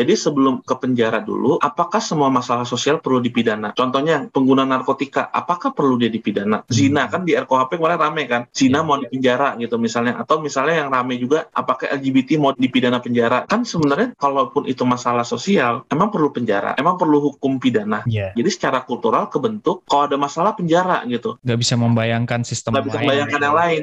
[0.00, 3.76] Jadi sebelum ke penjara dulu, apakah semua masalah sosial perlu dipidana?
[3.76, 6.64] Contohnya pengguna narkotika, apakah perlu dia dipidana?
[6.64, 6.72] Hmm.
[6.72, 8.88] Zina kan di RKUHP kemarin rame kan, Zina Iya.
[8.88, 13.44] mau dipenjara gitu misalnya, atau misalnya yang rame juga, apakah LGBT mau dipidana penjara?
[13.44, 18.00] Kan sebenarnya kalaupun itu masalah sosial, emang perlu penjara, emang perlu hukum pidana.
[18.08, 18.32] Iya.
[18.32, 21.36] Jadi secara kultural kebentuk kalau ada masalah penjara gitu.
[21.44, 23.04] Nggak bisa membayangkan sistem Nggak bisa lain.
[23.04, 23.82] membayangkan yang lain.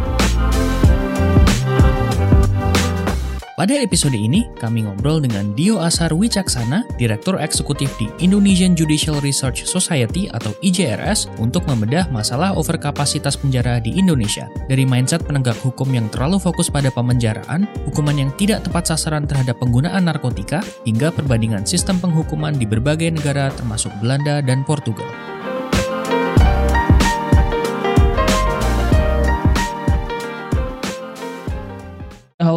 [3.61, 9.69] Pada episode ini, kami ngobrol dengan Dio Asar Wicaksana, Direktur Eksekutif di Indonesian Judicial Research
[9.69, 14.49] Society atau IJRS, untuk membedah masalah overkapasitas penjara di Indonesia.
[14.65, 19.61] Dari mindset penegak hukum yang terlalu fokus pada pemenjaraan, hukuman yang tidak tepat sasaran terhadap
[19.61, 25.05] penggunaan narkotika, hingga perbandingan sistem penghukuman di berbagai negara termasuk Belanda dan Portugal.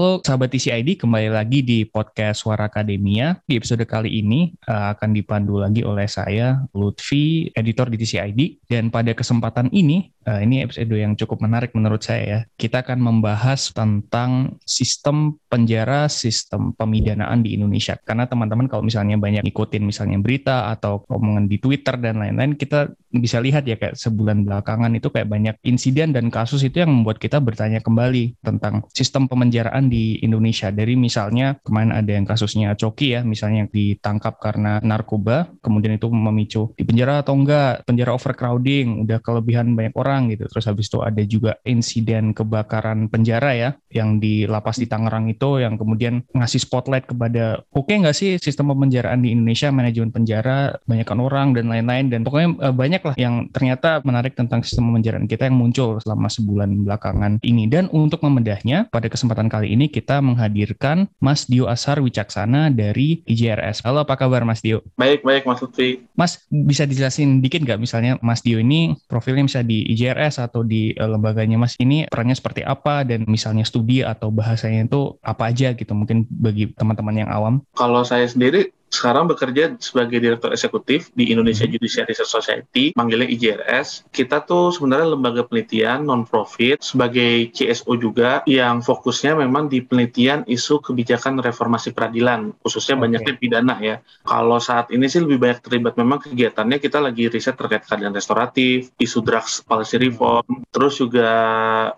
[0.05, 3.41] Halo sahabat TCID, kembali lagi di podcast Suara Akademia.
[3.49, 8.69] Di episode kali ini eh, akan dipandu lagi oleh saya, Lutfi, editor di TCID.
[8.69, 12.41] Dan pada kesempatan ini, eh, ini episode yang cukup menarik menurut saya ya.
[12.53, 17.97] Kita akan membahas tentang sistem penjara, sistem pemidanaan di Indonesia.
[17.97, 22.93] Karena teman-teman kalau misalnya banyak ngikutin misalnya berita atau omongan di Twitter dan lain-lain, kita
[23.15, 27.23] bisa lihat ya kayak sebulan belakangan itu kayak banyak insiden dan kasus itu yang membuat
[27.23, 30.75] kita bertanya kembali tentang sistem pemenjaraan di Indonesia.
[30.75, 36.11] Dari misalnya kemarin ada yang kasusnya Coki ya, misalnya yang ditangkap karena narkoba, kemudian itu
[36.11, 40.51] memicu di penjara atau enggak, penjara overcrowding, udah kelebihan banyak orang gitu.
[40.51, 45.63] Terus habis itu ada juga insiden kebakaran penjara ya, yang di lapas di Tangerang itu
[45.63, 51.19] yang kemudian ngasih spotlight kepada oke nggak sih sistem pemenjaraan di Indonesia, manajemen penjara, banyakkan
[51.23, 55.47] orang dan lain-lain dan pokoknya eh, banyak lah yang ternyata menarik tentang sistem pemenjaraan kita
[55.47, 61.07] yang muncul selama sebulan belakangan ini dan untuk memedahnya pada kesempatan kali ini kita menghadirkan
[61.21, 63.85] Mas Dio Asar Wicaksana dari IJRS.
[63.85, 64.81] Halo apa kabar Mas Dio?
[64.97, 66.05] Baik-baik Mas Lutfi.
[66.17, 70.97] Mas bisa dijelasin dikit nggak misalnya Mas Dio ini profilnya bisa di IJRS atau di
[70.97, 75.77] eh, lembaganya Mas ini perannya seperti apa dan misalnya studi atau bahasanya itu apa aja
[75.77, 77.61] gitu mungkin bagi teman-teman yang awam.
[77.77, 84.07] Kalau saya sendiri sekarang bekerja sebagai direktur eksekutif di Indonesia Judicial Research Society, manggilnya IJRS.
[84.15, 90.79] Kita tuh sebenarnya lembaga penelitian non-profit sebagai CSO juga yang fokusnya memang di penelitian isu
[90.79, 93.11] kebijakan reformasi peradilan, khususnya Oke.
[93.11, 93.97] banyaknya pidana ya.
[94.23, 98.95] Kalau saat ini sih lebih banyak terlibat memang kegiatannya kita lagi riset terkait keadilan restoratif,
[99.03, 101.29] isu drugs policy reform, terus juga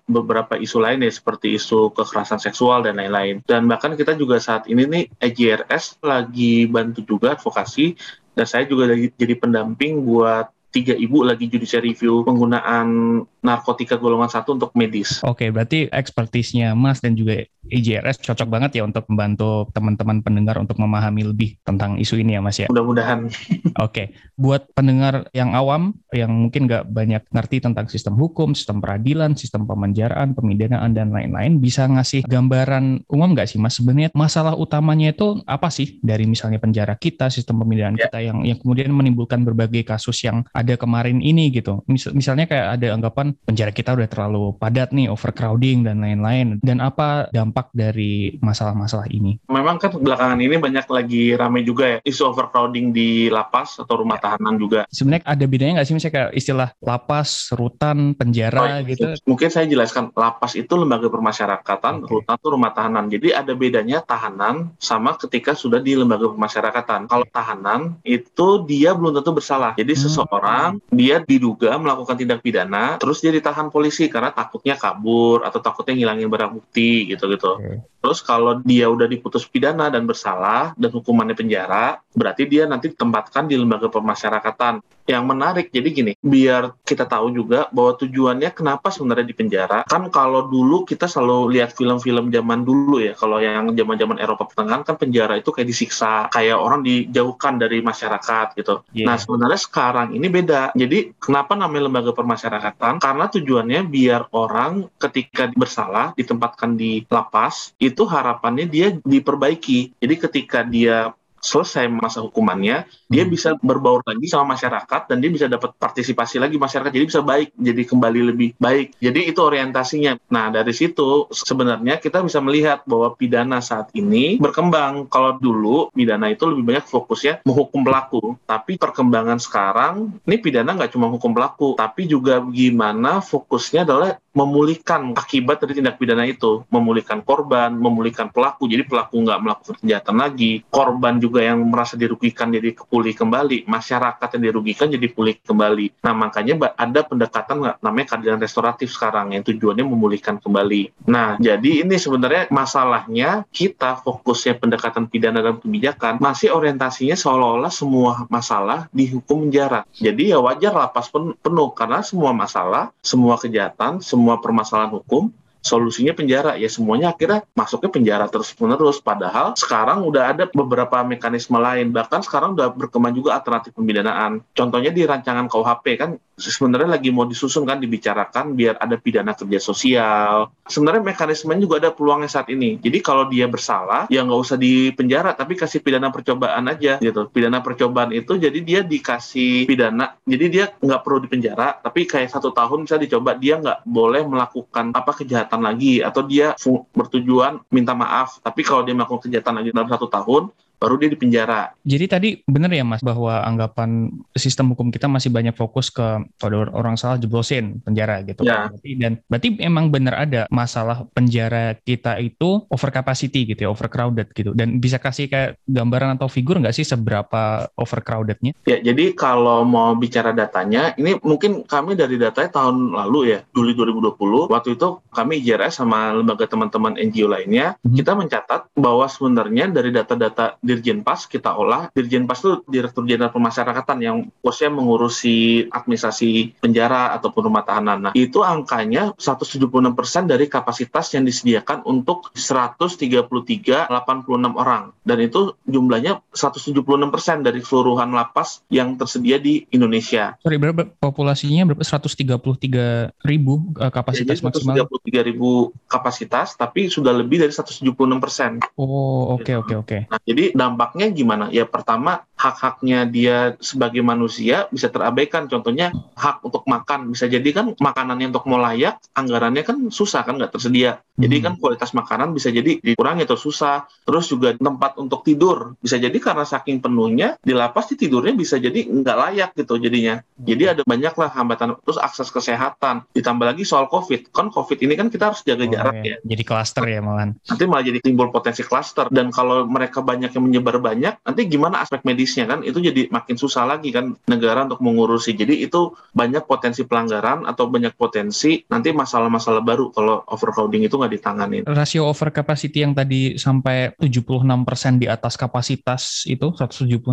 [0.09, 3.45] beberapa isu lain ya seperti isu kekerasan seksual dan lain-lain.
[3.45, 7.97] Dan bahkan kita juga saat ini nih IJRS lagi bantu juga advokasi
[8.37, 14.59] dan saya juga jadi pendamping buat tiga ibu lagi judicial review penggunaan narkotika golongan satu
[14.59, 15.23] untuk medis.
[15.23, 20.79] Oke, berarti ekspertisnya Mas dan juga IJRS cocok banget ya untuk membantu teman-teman pendengar untuk
[20.79, 22.67] memahami lebih tentang isu ini ya Mas ya.
[22.71, 23.31] Mudah-mudahan
[23.77, 29.37] Oke, buat pendengar yang awam yang mungkin nggak banyak ngerti tentang sistem hukum, sistem peradilan,
[29.37, 33.77] sistem pemenjaraan, pemidanaan dan lain-lain, bisa ngasih gambaran umum nggak sih Mas?
[33.77, 38.09] Sebenarnya masalah utamanya itu apa sih dari misalnya penjara kita, sistem pemidanaan Ya.
[38.09, 41.85] kita yang yang kemudian menimbulkan berbagai kasus yang ada kemarin ini gitu.
[41.85, 46.59] Mis- misalnya kayak ada anggapan penjara kita udah terlalu padat nih, overcrowding dan lain-lain.
[46.63, 49.39] Dan apa dampak dari masalah-masalah ini?
[49.47, 54.21] memang kan belakangan ini banyak lagi rame juga ya isu overcrowding di lapas atau rumah
[54.21, 54.85] tahanan juga.
[54.93, 59.07] Sebenarnya ada bedanya nggak sih misalnya kayak istilah lapas, rutan, penjara Oh, gitu?
[59.27, 62.11] Mungkin saya jelaskan lapas itu lembaga permasyarakatan, Oke.
[62.13, 63.05] rutan itu rumah tahanan.
[63.09, 67.09] Jadi ada bedanya tahanan sama ketika sudah di lembaga permasyarakatan.
[67.09, 69.73] Kalau tahanan itu dia belum tentu bersalah.
[69.75, 70.03] Jadi Hmm.
[70.03, 75.99] seseorang dia diduga melakukan tindak pidana, terus dia ditahan polisi karena takutnya kabur atau takutnya
[75.99, 77.59] ngilangin barang bukti gitu-gitu.
[77.59, 77.83] Oke.
[78.07, 83.51] Terus kalau dia udah diputus pidana dan bersalah dan hukumannya penjara, berarti dia nanti ditempatkan
[83.51, 84.79] di lembaga pemasyarakatan.
[85.11, 89.83] Yang menarik jadi gini, biar kita tahu juga bahwa tujuannya kenapa sebenarnya di penjara.
[89.91, 94.87] Kan kalau dulu kita selalu lihat film-film zaman dulu ya, kalau yang zaman-zaman Eropa pertengahan
[94.87, 98.87] kan penjara itu kayak disiksa, kayak orang dijauhkan dari masyarakat gitu.
[98.95, 99.07] Iya.
[99.07, 100.75] Nah, sebenarnya sekarang ini beda.
[100.79, 103.03] Jadi, kenapa namanya lembaga permasyarakatan?
[103.07, 109.95] Karena tujuannya biar orang ketika bersalah ditempatkan di lapas, itu harapannya dia diperbaiki.
[110.03, 111.15] Jadi, ketika dia
[111.47, 113.31] selesai masa hukumannya, dia Hmm.
[113.31, 116.91] bisa berbaur lagi sama masyarakat dan dia bisa dapat partisipasi lagi masyarakat.
[116.91, 118.99] Jadi bisa baik, jadi kembali lebih baik.
[118.99, 120.19] Jadi itu orientasinya.
[120.27, 125.07] Nah, dari situ sebenarnya kita bisa melihat bahwa pidana saat ini berkembang.
[125.07, 130.91] Kalau dulu pidana itu lebih banyak fokusnya menghukum pelaku, tapi perkembangan sekarang ini pidana nggak
[130.91, 137.25] cuma hukum pelaku, tapi juga gimana fokusnya adalah memulihkan akibat dari tindak pidana itu, memulihkan
[137.25, 138.69] korban, memulihkan pelaku.
[138.69, 144.29] Jadi pelaku nggak melakukan kejahatan lagi, korban juga yang merasa dirugikan jadi pulih kembali, masyarakat
[144.39, 146.05] yang dirugikan jadi pulih kembali.
[146.05, 151.09] Nah makanya ada pendekatan namanya keadilan restoratif sekarang yang tujuannya memulihkan kembali.
[151.09, 158.29] Nah jadi ini sebenarnya masalahnya kita fokusnya pendekatan pidana dan kebijakan masih orientasinya seolah-olah semua
[158.29, 159.87] masalah dihukum penjara.
[159.97, 165.33] Jadi ya wajar lapas pen- penuh karena semua masalah, semua kejahatan, semua permasalahan hukum
[165.67, 166.55] solusinya penjara.
[166.55, 171.91] Ya semuanya akhirnya masuknya penjara terus menerus padahal sekarang udah ada beberapa mekanisme lain.
[171.91, 174.47] Bahkan sekarang udah berkembang juga alternatif pemidanaan.
[174.55, 179.57] Contohnya di rancangan KUHP kan sebenarnya lagi mau disusun kan dibicarakan biar ada pidana kerja
[179.59, 180.53] sosial.
[180.69, 182.77] Sebenarnya mekanismenya juga ada peluangnya saat ini.
[182.77, 187.27] Jadi kalau dia bersalah ya nggak usah di penjara tapi kasih pidana percobaan aja gitu.
[187.33, 192.29] Pidana percobaan itu jadi dia dikasih pidana jadi dia nggak perlu di penjara tapi kayak
[192.29, 196.53] satu tahun bisa dicoba dia nggak boleh melakukan apa kejahatan lagi atau dia
[196.93, 198.45] bertujuan minta maaf.
[198.45, 202.29] Tapi kalau dia melakukan kejahatan lagi dalam satu tahun baru dia di penjara Jadi tadi
[202.45, 207.17] benar ya Mas bahwa anggapan sistem hukum kita masih banyak fokus ke kalau orang salah
[207.17, 208.43] jeblosin penjara gitu.
[208.43, 208.69] Ya.
[208.69, 214.35] Berarti dan berarti emang benar ada masalah penjara kita itu over capacity gitu ya, overcrowded
[214.35, 214.53] gitu.
[214.53, 218.53] Dan bisa kasih kayak gambaran atau figur nggak sih seberapa overcrowdednya?
[218.67, 223.73] Ya, jadi kalau mau bicara datanya, ini mungkin kami dari datanya tahun lalu ya, Juli
[223.79, 227.97] 2020, waktu itu kami IJRS sama lembaga teman-teman NGO lainnya, Mhm.
[227.97, 233.31] kita mencatat bahwa sebenarnya dari data-data Dirjen Pas kita olah, Dirjen Pas itu Direktur Jenderal
[233.31, 238.11] Pemasyarakatan yang posnya mengurusi administrasi penjara ataupun rumah tahanan.
[238.11, 244.91] Nah, itu angkanya 176% dari kapasitas yang disediakan untuk 133 86 orang.
[245.07, 250.35] Dan itu jumlahnya 176% dari keseluruhan lapas yang tersedia di Indonesia.
[250.43, 251.87] Sorry, berapa populasinya berapa?
[251.87, 254.75] 133 ribu eh, kapasitas Jadi maksimal.
[255.05, 258.59] 133 ribu kapasitas, tapi sudah lebih dari 176 persen.
[258.75, 259.99] Oh, oke oke oke.
[260.11, 261.53] Nah, jadi dampaknya gimana?
[261.53, 265.49] Ya pertama, hak-haknya dia sebagai manusia bisa terabaikan.
[265.49, 267.11] Contohnya hak untuk makan.
[267.11, 271.01] Bisa jadi kan makanannya untuk mau layak, anggarannya kan susah kan nggak tersedia.
[271.17, 271.45] Jadi Hmm.
[271.49, 273.89] kan kualitas makanan bisa jadi dikurangi atau susah.
[274.05, 275.73] Terus juga tempat untuk tidur.
[275.81, 280.21] Bisa jadi karena saking penuhnya, di lapas sih tidurnya bisa jadi nggak layak gitu jadinya.
[280.37, 281.81] Jadi ada banyak lah hambatan.
[281.83, 283.09] Terus akses kesehatan.
[283.17, 284.29] Ditambah lagi soal COVID.
[284.31, 286.21] Kan COVID ini kan kita harus jaga Oh, jarak iya.
[286.21, 287.33] ya Jadi klaster ya malahan.
[287.43, 291.81] nanti malah jadi timbul potensi klaster dan kalau mereka banyak yang menyebar banyak nanti gimana
[291.81, 295.39] aspek medisnya kan itu jadi makin susah lagi kan negara untuk mengurusi.
[295.39, 301.15] Jadi itu banyak potensi pelanggaran atau banyak potensi nanti masalah-masalah baru kalau overcrowding itu nggak
[301.15, 301.63] ditanganin.
[301.63, 307.07] Rasio over capacity yang tadi sampai 76% di atas kapasitas itu 176%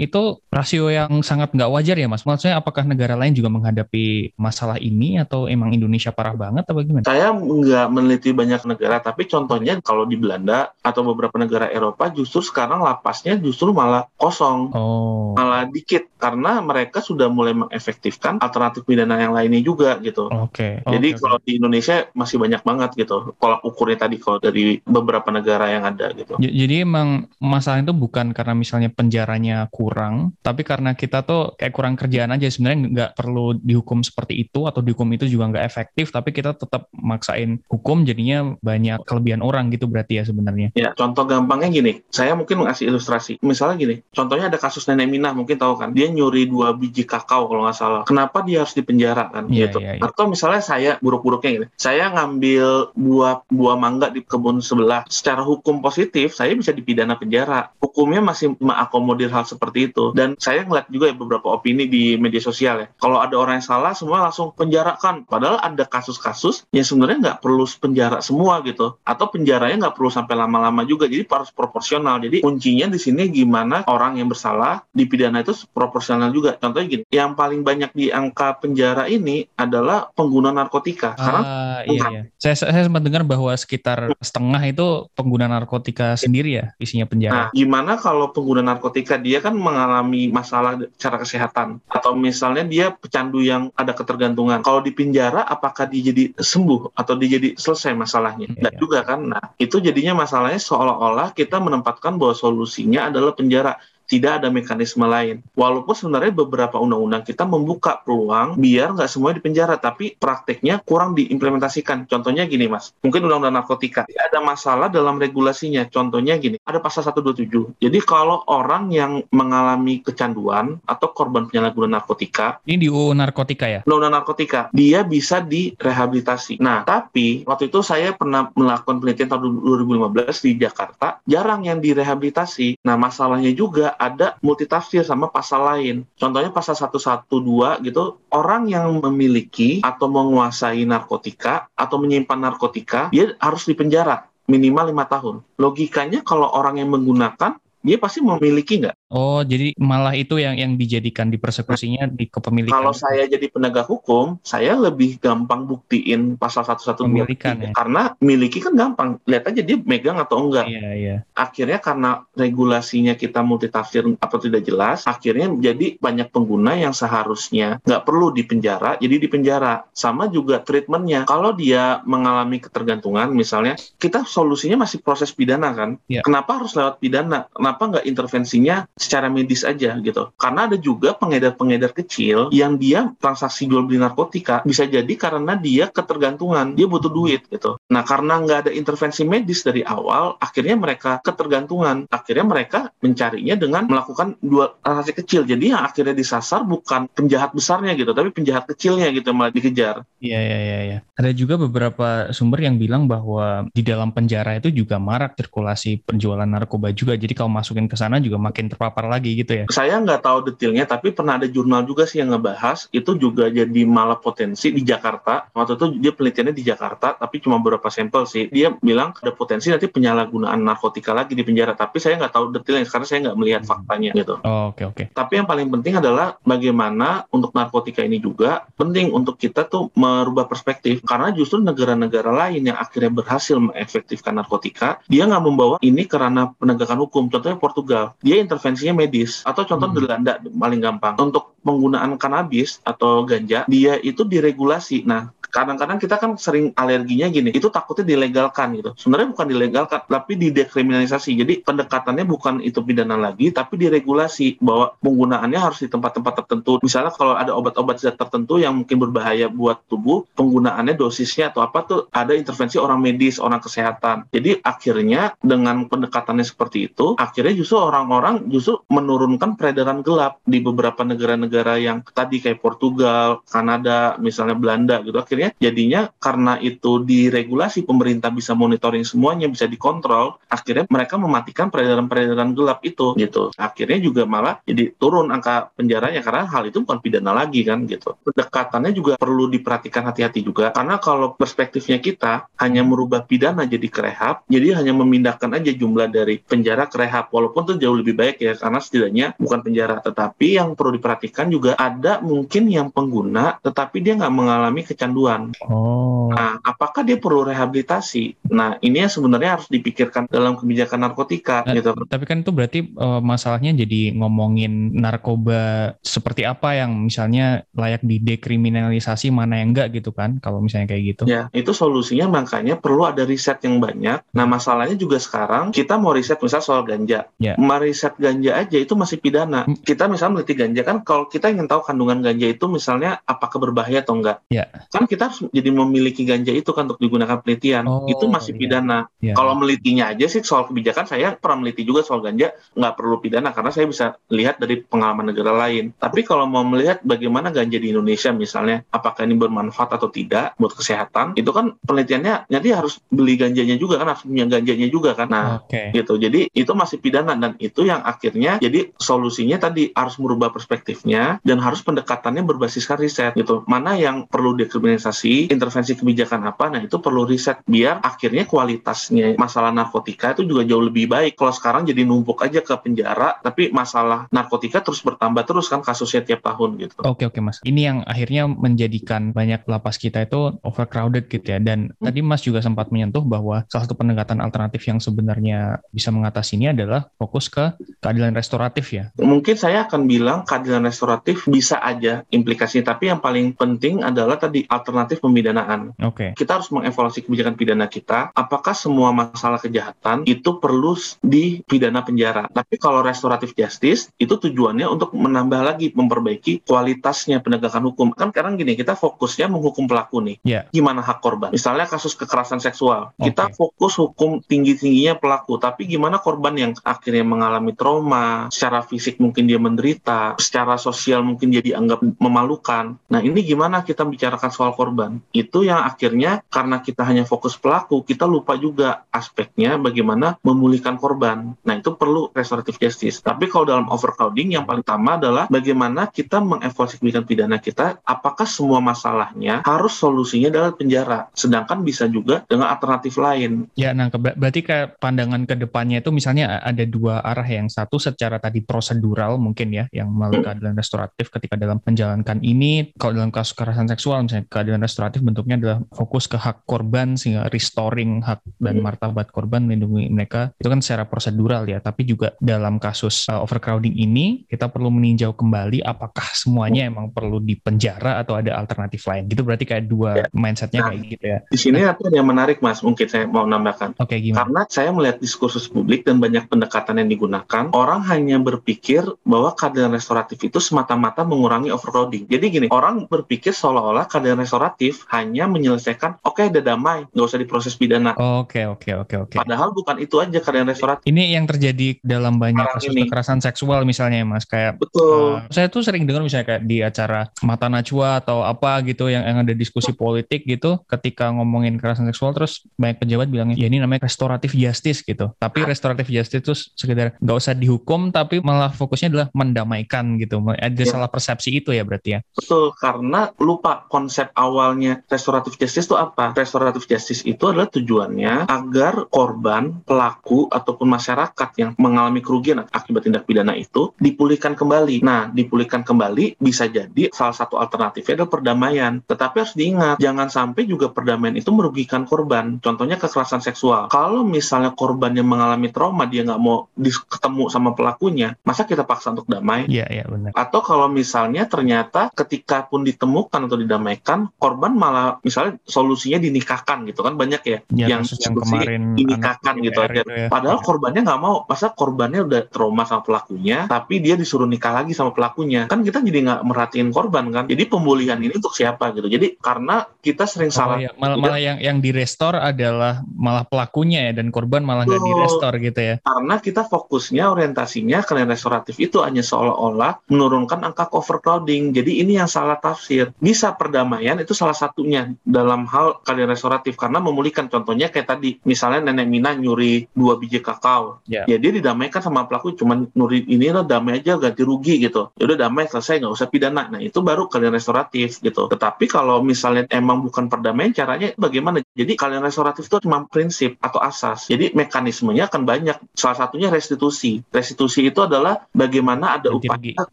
[0.00, 2.24] itu rasio yang sangat nggak wajar ya mas.
[2.24, 7.04] Maksudnya apakah negara lain juga menghadapi masalah ini atau emang Indonesia parah banget apa gimana?
[7.04, 12.40] saya nggak meneliti banyak negara tapi contohnya kalau di Belanda atau beberapa negara Eropa justru
[12.40, 19.20] sekarang lapasnya justru malah kosong Oh malah dikit karena mereka sudah mulai mengefektifkan alternatif pidana
[19.20, 21.20] yang lainnya juga gitu oke Jadi Oke, oke.
[21.20, 23.36] kalau di Indonesia masih banyak banget gitu.
[23.36, 26.40] Kalau ukurnya tadi kalau dari beberapa negara yang ada gitu.
[26.40, 31.74] J- Jadi emang masalah itu bukan karena misalnya penjaranya kurang, tapi karena kita tuh kayak
[31.76, 36.08] kurang kerjaan aja sebenarnya nggak perlu dihukum seperti itu atau dihukum itu juga nggak efektif,
[36.10, 40.72] tapi kita tetap maksain hukum jadinya banyak kelebihan orang gitu berarti ya sebenarnya.
[40.72, 41.92] Ya, contoh gampangnya gini.
[42.08, 43.38] Saya mungkin ngasih ilustrasi.
[43.44, 43.94] Misalnya gini,
[44.36, 45.96] contohnya ada kasus nenek Minah mungkin tahu kan.
[45.96, 48.02] Dia nyuri dua biji kakao kalau nggak salah.
[48.04, 49.48] Kenapa dia harus dipenjara kan?
[49.48, 49.80] Iya, gitu.
[49.80, 50.02] iya, iya.
[50.04, 51.66] Atau misalnya saya buruk-buruknya gini.
[51.80, 55.08] Saya ngambil buah buah mangga di kebun sebelah.
[55.08, 57.72] Secara hukum positif, saya bisa dipidana penjara.
[57.80, 60.12] Hukumnya masih mengakomodir hal seperti itu.
[60.12, 62.86] Dan saya ngeliat juga ya beberapa opini di media sosial ya.
[63.00, 65.24] Kalau ada orang yang salah, semua langsung penjarakan.
[65.24, 69.00] Padahal ada kasus-kasus yang sebenarnya nggak perlu penjara semua gitu.
[69.00, 71.08] Atau penjaranya nggak perlu sampai lama-lama juga.
[71.08, 72.20] Jadi harus proporsional.
[72.20, 76.58] Jadi kuncinya di sini gimana orang yang yang bersalah dipidana itu proporsional juga.
[76.58, 81.14] Contohnya gini, yang paling banyak di angka penjara ini adalah pengguna narkotika.
[81.14, 82.22] Karena uh, iya, iya.
[82.42, 87.32] Saya, saya sempat dengar bahwa sekitar setengah itu pengguna narkotika sendiri ya isinya penjara.
[87.32, 93.38] Nah, gimana kalau pengguna narkotika dia kan mengalami masalah secara kesehatan atau misalnya dia pecandu
[93.46, 94.58] yang ada ketergantungan.
[94.66, 98.50] Kalau di penjara apakah dia jadi sembuh atau dia jadi selesai masalahnya?
[98.50, 98.80] Tidak iya.
[98.80, 99.22] juga kan.
[99.30, 105.42] Nah, itu jadinya masalahnya seolah-olah kita menempatkan bahwa solusinya adalah penjara tidak ada mekanisme lain.
[105.58, 112.06] Walaupun sebenarnya beberapa undang-undang kita membuka peluang biar nggak semuanya dipenjara, tapi prakteknya kurang diimplementasikan.
[112.06, 112.94] Contohnya gini, Mas.
[113.02, 114.06] Mungkin undang-undang narkotika.
[114.06, 115.84] Ada masalah dalam regulasinya.
[115.90, 117.82] Contohnya gini, ada pasal 127.
[117.82, 122.62] Jadi kalau orang yang mengalami kecanduan atau korban penyalahgunaan narkotika.
[122.62, 123.80] Ini di UU narkotika ya?
[123.84, 124.70] Undang-undang narkotika.
[124.70, 126.62] Dia bisa direhabilitasi.
[126.62, 131.18] Nah, tapi waktu itu saya pernah melakukan penelitian tahun 2015 di Jakarta.
[131.26, 132.86] Jarang yang direhabilitasi.
[132.86, 136.06] Nah, masalahnya juga ada multitafsir sama pasal lain.
[136.16, 143.66] Contohnya pasal 112 gitu, orang yang memiliki atau menguasai narkotika atau menyimpan narkotika, dia harus
[143.66, 145.42] dipenjara minimal lima tahun.
[145.58, 148.96] Logikanya kalau orang yang menggunakan dia pasti memiliki nggak?
[149.06, 152.74] Oh, jadi malah itu yang yang dijadikan di persekusinya di kepemilikan.
[152.74, 157.70] Kalau saya jadi penegak hukum, saya lebih gampang buktiin pasal 112 Pemilikan, ya?
[157.70, 159.22] karena miliki kan gampang.
[159.30, 160.66] Lihat aja dia megang atau enggak.
[160.66, 161.16] Iya, iya.
[161.38, 168.02] Akhirnya karena regulasinya kita multitafsir atau tidak jelas, akhirnya jadi banyak pengguna yang seharusnya nggak
[168.02, 169.86] perlu dipenjara, jadi dipenjara.
[169.94, 171.30] Sama juga treatmentnya.
[171.30, 176.00] Kalau dia mengalami ketergantungan, misalnya kita solusinya masih proses pidana kan?
[176.10, 176.26] Iya.
[176.26, 177.46] Kenapa harus lewat pidana?
[177.54, 180.32] Kenapa nggak intervensinya secara medis aja gitu.
[180.40, 185.92] Karena ada juga pengedar-pengedar kecil yang dia transaksi jual beli narkotika bisa jadi karena dia
[185.92, 187.76] ketergantungan, dia butuh duit gitu.
[187.92, 192.08] Nah karena nggak ada intervensi medis dari awal, akhirnya mereka ketergantungan.
[192.08, 195.42] Akhirnya mereka mencarinya dengan melakukan dua transaksi kecil.
[195.44, 200.06] Jadi yang akhirnya disasar bukan penjahat besarnya gitu, tapi penjahat kecilnya gitu malah dikejar.
[200.22, 200.78] Iya iya iya.
[200.86, 200.98] Ya.
[201.18, 206.46] Ada juga beberapa sumber yang bilang bahwa di dalam penjara itu juga marak sirkulasi penjualan
[206.46, 207.18] narkoba juga.
[207.18, 209.64] Jadi kalau masukin ke sana juga makin terpapar lagi gitu ya?
[209.72, 213.82] Saya nggak tahu detailnya, tapi pernah ada jurnal juga sih yang ngebahas itu juga jadi
[213.88, 215.48] malah potensi di Jakarta.
[215.56, 218.52] Waktu itu dia penelitiannya di Jakarta, tapi cuma beberapa sampel sih.
[218.52, 222.84] Dia bilang ada potensi nanti penyalahgunaan narkotika lagi di penjara, tapi saya nggak tahu detailnya
[222.84, 224.36] karena saya nggak melihat faktanya gitu.
[224.44, 224.96] Oh, oke okay, oke.
[225.00, 225.06] Okay.
[225.16, 230.44] Tapi yang paling penting adalah bagaimana untuk narkotika ini juga penting untuk kita tuh merubah
[230.50, 236.52] perspektif karena justru negara-negara lain yang akhirnya berhasil mengefektifkan narkotika, dia nggak membawa ini karena
[236.58, 237.28] penegakan hukum.
[237.46, 239.96] Contohnya Portugal, dia intervensi intervensinya medis atau contoh hmm.
[239.96, 246.36] Belanda paling gampang untuk penggunaan kanabis atau ganja dia itu diregulasi nah kadang-kadang kita kan
[246.36, 248.92] sering alerginya gini, itu takutnya dilegalkan gitu.
[249.00, 251.32] Sebenarnya bukan dilegalkan, tapi didekriminalisasi.
[251.32, 256.76] Jadi pendekatannya bukan itu pidana lagi, tapi diregulasi bahwa penggunaannya harus di tempat-tempat tertentu.
[256.84, 261.78] Misalnya kalau ada obat-obat zat tertentu yang mungkin berbahaya buat tubuh, penggunaannya dosisnya atau apa
[261.88, 264.28] tuh ada intervensi orang medis, orang kesehatan.
[264.28, 271.04] Jadi akhirnya dengan pendekatannya seperti itu, akhirnya justru orang-orang justru menurunkan peredaran gelap di beberapa
[271.04, 275.20] negara-negara yang tadi kayak Portugal, Kanada, misalnya Belanda gitu.
[275.20, 282.54] Akhirnya jadinya karena itu diregulasi pemerintah bisa monitoring semuanya bisa dikontrol akhirnya mereka mematikan peredaran-peredaran
[282.54, 287.32] gelap itu gitu akhirnya juga malah jadi turun angka penjaranya karena hal itu bukan pidana
[287.36, 293.22] lagi kan gitu pendekatannya juga perlu diperhatikan hati-hati juga karena kalau perspektifnya kita hanya merubah
[293.22, 297.96] pidana jadi kerehab jadi hanya memindahkan aja jumlah dari penjara ke rehab walaupun itu jauh
[297.96, 302.88] lebih baik ya karena setidaknya bukan penjara tetapi yang perlu diperhatikan juga ada mungkin yang
[302.92, 306.28] pengguna tetapi dia nggak mengalami kecanduan Oh.
[306.30, 308.50] Nah, apakah dia perlu rehabilitasi?
[308.52, 311.96] Nah, ini yang sebenarnya harus dipikirkan dalam kebijakan narkotika nah, gitu.
[312.06, 319.32] Tapi kan itu berarti uh, masalahnya jadi ngomongin narkoba seperti apa yang misalnya layak didekriminalisasi
[319.32, 321.22] mana yang enggak gitu kan kalau misalnya kayak gitu.
[321.30, 324.20] Ya, itu solusinya makanya perlu ada riset yang banyak.
[324.34, 327.15] Nah, masalahnya juga sekarang kita mau riset misal soal ganja.
[327.38, 327.54] Ya.
[327.56, 329.64] Meriset ganja aja itu masih pidana.
[329.64, 329.76] Hmm.
[329.78, 334.02] Kita misalnya meneliti ganja kan kalau kita ingin tahu kandungan ganja itu misalnya apakah berbahaya
[334.02, 334.42] atau enggak.
[334.52, 334.68] Ya.
[334.92, 337.84] Kan kita harus jadi memiliki ganja itu kan untuk digunakan penelitian.
[337.86, 338.60] Oh, itu masih iya.
[338.60, 338.98] pidana.
[339.20, 339.34] Iya.
[339.36, 343.52] Kalau melitinya aja sih soal kebijakan saya pernah meliti juga soal ganja nggak perlu pidana
[343.52, 345.94] karena saya bisa lihat dari pengalaman negara lain.
[345.96, 350.72] Tapi kalau mau melihat bagaimana ganja di Indonesia misalnya apakah ini bermanfaat atau tidak buat
[350.74, 355.28] kesehatan, itu kan penelitiannya nanti harus beli ganjanya juga kan harus punya ganjanya juga kan.
[355.30, 355.92] Nah, okay.
[355.94, 356.16] gitu.
[356.16, 361.62] Jadi itu masih pidana dan itu yang akhirnya jadi solusinya tadi harus merubah perspektifnya dan
[361.62, 363.62] harus pendekatannya berbasiskan riset gitu.
[363.70, 369.70] Mana yang perlu dekriminalisasi, intervensi kebijakan apa, nah itu perlu riset biar akhirnya kualitasnya masalah
[369.70, 371.38] narkotika itu juga jauh lebih baik.
[371.38, 376.26] Kalau sekarang jadi numpuk aja ke penjara, tapi masalah narkotika terus bertambah terus kan kasusnya
[376.26, 376.98] tiap tahun gitu.
[377.06, 381.60] Oke oke mas, ini yang akhirnya menjadikan banyak lapas kita itu overcrowded gitu ya.
[381.60, 382.04] Dan hmm.
[382.08, 386.72] tadi mas juga sempat menyentuh bahwa salah satu pendekatan alternatif yang sebenarnya bisa mengatasi ini
[386.72, 389.10] adalah fokus ke keadilan restoratif ya.
[389.18, 394.64] Mungkin saya akan bilang keadilan restoratif bisa aja implikasinya, tapi yang paling penting adalah tadi
[394.68, 395.96] alternatif pemidanaan.
[396.00, 396.30] Oke.
[396.30, 396.30] Okay.
[396.38, 398.30] Kita harus mengevaluasi kebijakan pidana kita.
[398.32, 402.46] Apakah semua masalah kejahatan itu perlu dipidana penjara?
[402.48, 408.14] Tapi kalau restoratif justice itu tujuannya untuk menambah lagi memperbaiki kualitasnya penegakan hukum.
[408.14, 410.36] Kan sekarang gini, kita fokusnya menghukum pelaku nih.
[410.46, 410.62] Yeah.
[410.70, 411.50] Gimana hak korban?
[411.50, 413.16] Misalnya kasus kekerasan seksual.
[413.16, 413.32] Okay.
[413.32, 419.50] Kita fokus hukum tinggi-tingginya pelaku, tapi gimana korban yang akhirnya mengalami trauma, secara fisik mungkin
[419.50, 422.94] dia menderita, secara sosial mungkin dia dianggap memalukan.
[423.10, 425.18] Nah, ini gimana kita bicarakan soal korban?
[425.34, 431.58] Itu yang akhirnya karena kita hanya fokus pelaku, kita lupa juga aspeknya bagaimana memulihkan korban.
[431.66, 433.18] Nah, itu perlu restoratif justice.
[433.18, 438.78] Tapi kalau dalam overcrowding yang paling utama adalah bagaimana kita mengevaluasi pidana kita, apakah semua
[438.78, 443.66] masalahnya harus solusinya adalah penjara, sedangkan bisa juga dengan alternatif lain.
[443.74, 448.42] Ya, nah berarti kayak pandangan ke depannya itu misalnya ada dua arah yang satu secara
[448.42, 450.46] tadi prosedural mungkin ya, yang melalui hmm.
[450.50, 455.56] keadilan restoratif ketika dalam menjalankan ini, kalau dalam kasus kekerasan seksual misalnya keadilan restoratif bentuknya
[455.56, 458.84] adalah fokus ke hak korban sehingga restoring hak dan hmm.
[458.84, 463.94] martabat korban melindungi mereka itu kan secara prosedural ya, tapi juga dalam kasus uh, overcrowding
[463.94, 466.90] ini kita perlu meninjau kembali apakah semuanya hmm.
[466.90, 470.26] emang perlu dipenjara atau ada alternatif lain gitu berarti kayak dua ya.
[470.34, 471.94] mindsetnya nah, kayak gitu ya di sini nah.
[471.94, 475.68] ada yang menarik mas mungkin saya mau nambahkan oke okay, gimana karena saya melihat diskursus
[475.68, 481.68] publik dan banyak pendekatan yang digunakan orang hanya berpikir bahwa keadilan restoratif itu semata-mata mengurangi
[481.68, 482.24] overcrowding.
[482.32, 487.36] Jadi gini orang berpikir seolah-olah keadilan restoratif hanya menyelesaikan oke okay, udah damai nggak usah
[487.36, 488.16] diproses pidana.
[488.16, 489.36] Oke oke oke oke.
[489.36, 491.04] Padahal bukan itu aja keadilan restoratif.
[491.04, 494.48] Ini yang terjadi dalam banyak kasus kekerasan seksual misalnya mas.
[494.48, 495.44] Kayak betul.
[495.44, 499.28] uh, saya tuh sering dengar misalnya kayak di acara mata najwa atau apa gitu yang,
[499.28, 503.82] yang ada diskusi politik gitu ketika ngomongin kekerasan seksual terus banyak pejabat bilangnya ya ini
[503.82, 505.34] namanya restoratif justice gitu.
[505.36, 510.70] Tapi restoratif justice itu sekedar nggak usah dihukum tapi malah fokusnya adalah mendamaikan gitu ada
[510.70, 510.86] ya.
[510.86, 516.30] salah persepsi itu ya berarti ya betul karena lupa konsep awalnya restoratif justice itu apa
[516.38, 523.26] restoratif justice itu adalah tujuannya agar korban pelaku ataupun masyarakat yang mengalami kerugian akibat tindak
[523.26, 528.92] pidana itu dipulihkan kembali nah dipulihkan kembali bisa jadi salah satu alternatifnya adalah perdamaian.
[529.04, 532.60] Tetapi harus diingat, jangan sampai juga perdamaian itu merugikan korban.
[532.60, 533.88] Contohnya kekerasan seksual.
[533.88, 539.12] Kalau misalnya korban yang mengalami trauma, dia nggak mau ketemu sama pelakunya, masa kita paksa
[539.12, 539.66] untuk damai?
[539.66, 540.32] Iya, iya benar.
[540.36, 547.00] Atau kalau misalnya ternyata ketika pun ditemukan atau didamaikan, korban malah misalnya solusinya dinikahkan gitu
[547.02, 550.02] kan banyak ya, ya yang, yang kemarin dinikahkan gitu aja.
[550.06, 550.28] Ya.
[550.28, 554.92] Padahal korbannya nggak mau, masa korbannya udah trauma sama pelakunya, tapi dia disuruh nikah lagi
[554.92, 555.68] sama pelakunya.
[555.70, 557.44] Kan kita jadi nggak merhatiin korban kan.
[557.46, 559.06] Jadi pemulihan ini untuk siapa gitu.
[559.06, 560.76] Jadi karena kita sering oh, salah.
[560.80, 560.90] Iya.
[560.98, 565.52] Malah, malah yang yang direstor adalah malah pelakunya ya dan korban malah nggak oh, direstor
[565.62, 565.94] gitu ya.
[566.02, 571.70] Karena kita fokusnya orientasinya ke restoratif itu hanya seolah-olah menurunkan angka overcrowding.
[571.70, 573.14] Jadi ini yang salah tafsir.
[573.22, 578.90] Bisa perdamaian itu salah satunya dalam hal kalian restoratif karena memulihkan contohnya kayak tadi misalnya
[578.90, 581.04] nenek Mina nyuri dua biji kakao.
[581.06, 581.28] Yeah.
[581.30, 585.14] Ya dia didamaikan sama pelaku cuma nyuri ini lah damai aja ganti rugi gitu.
[585.14, 586.66] Ya udah damai selesai nggak usah pidana.
[586.66, 588.50] Nah itu baru kalian restoratif gitu.
[588.50, 591.62] Tetapi kalau misalnya emang bukan perdamaian caranya bagaimana?
[591.76, 594.26] Jadi kalian restoratif itu cuma prinsip atau asas.
[594.26, 595.76] Jadi mekanismenya akan banyak.
[595.94, 597.20] Salah satunya restitusi.
[597.30, 599.76] Restitusi itu adalah bagaimana ada upaya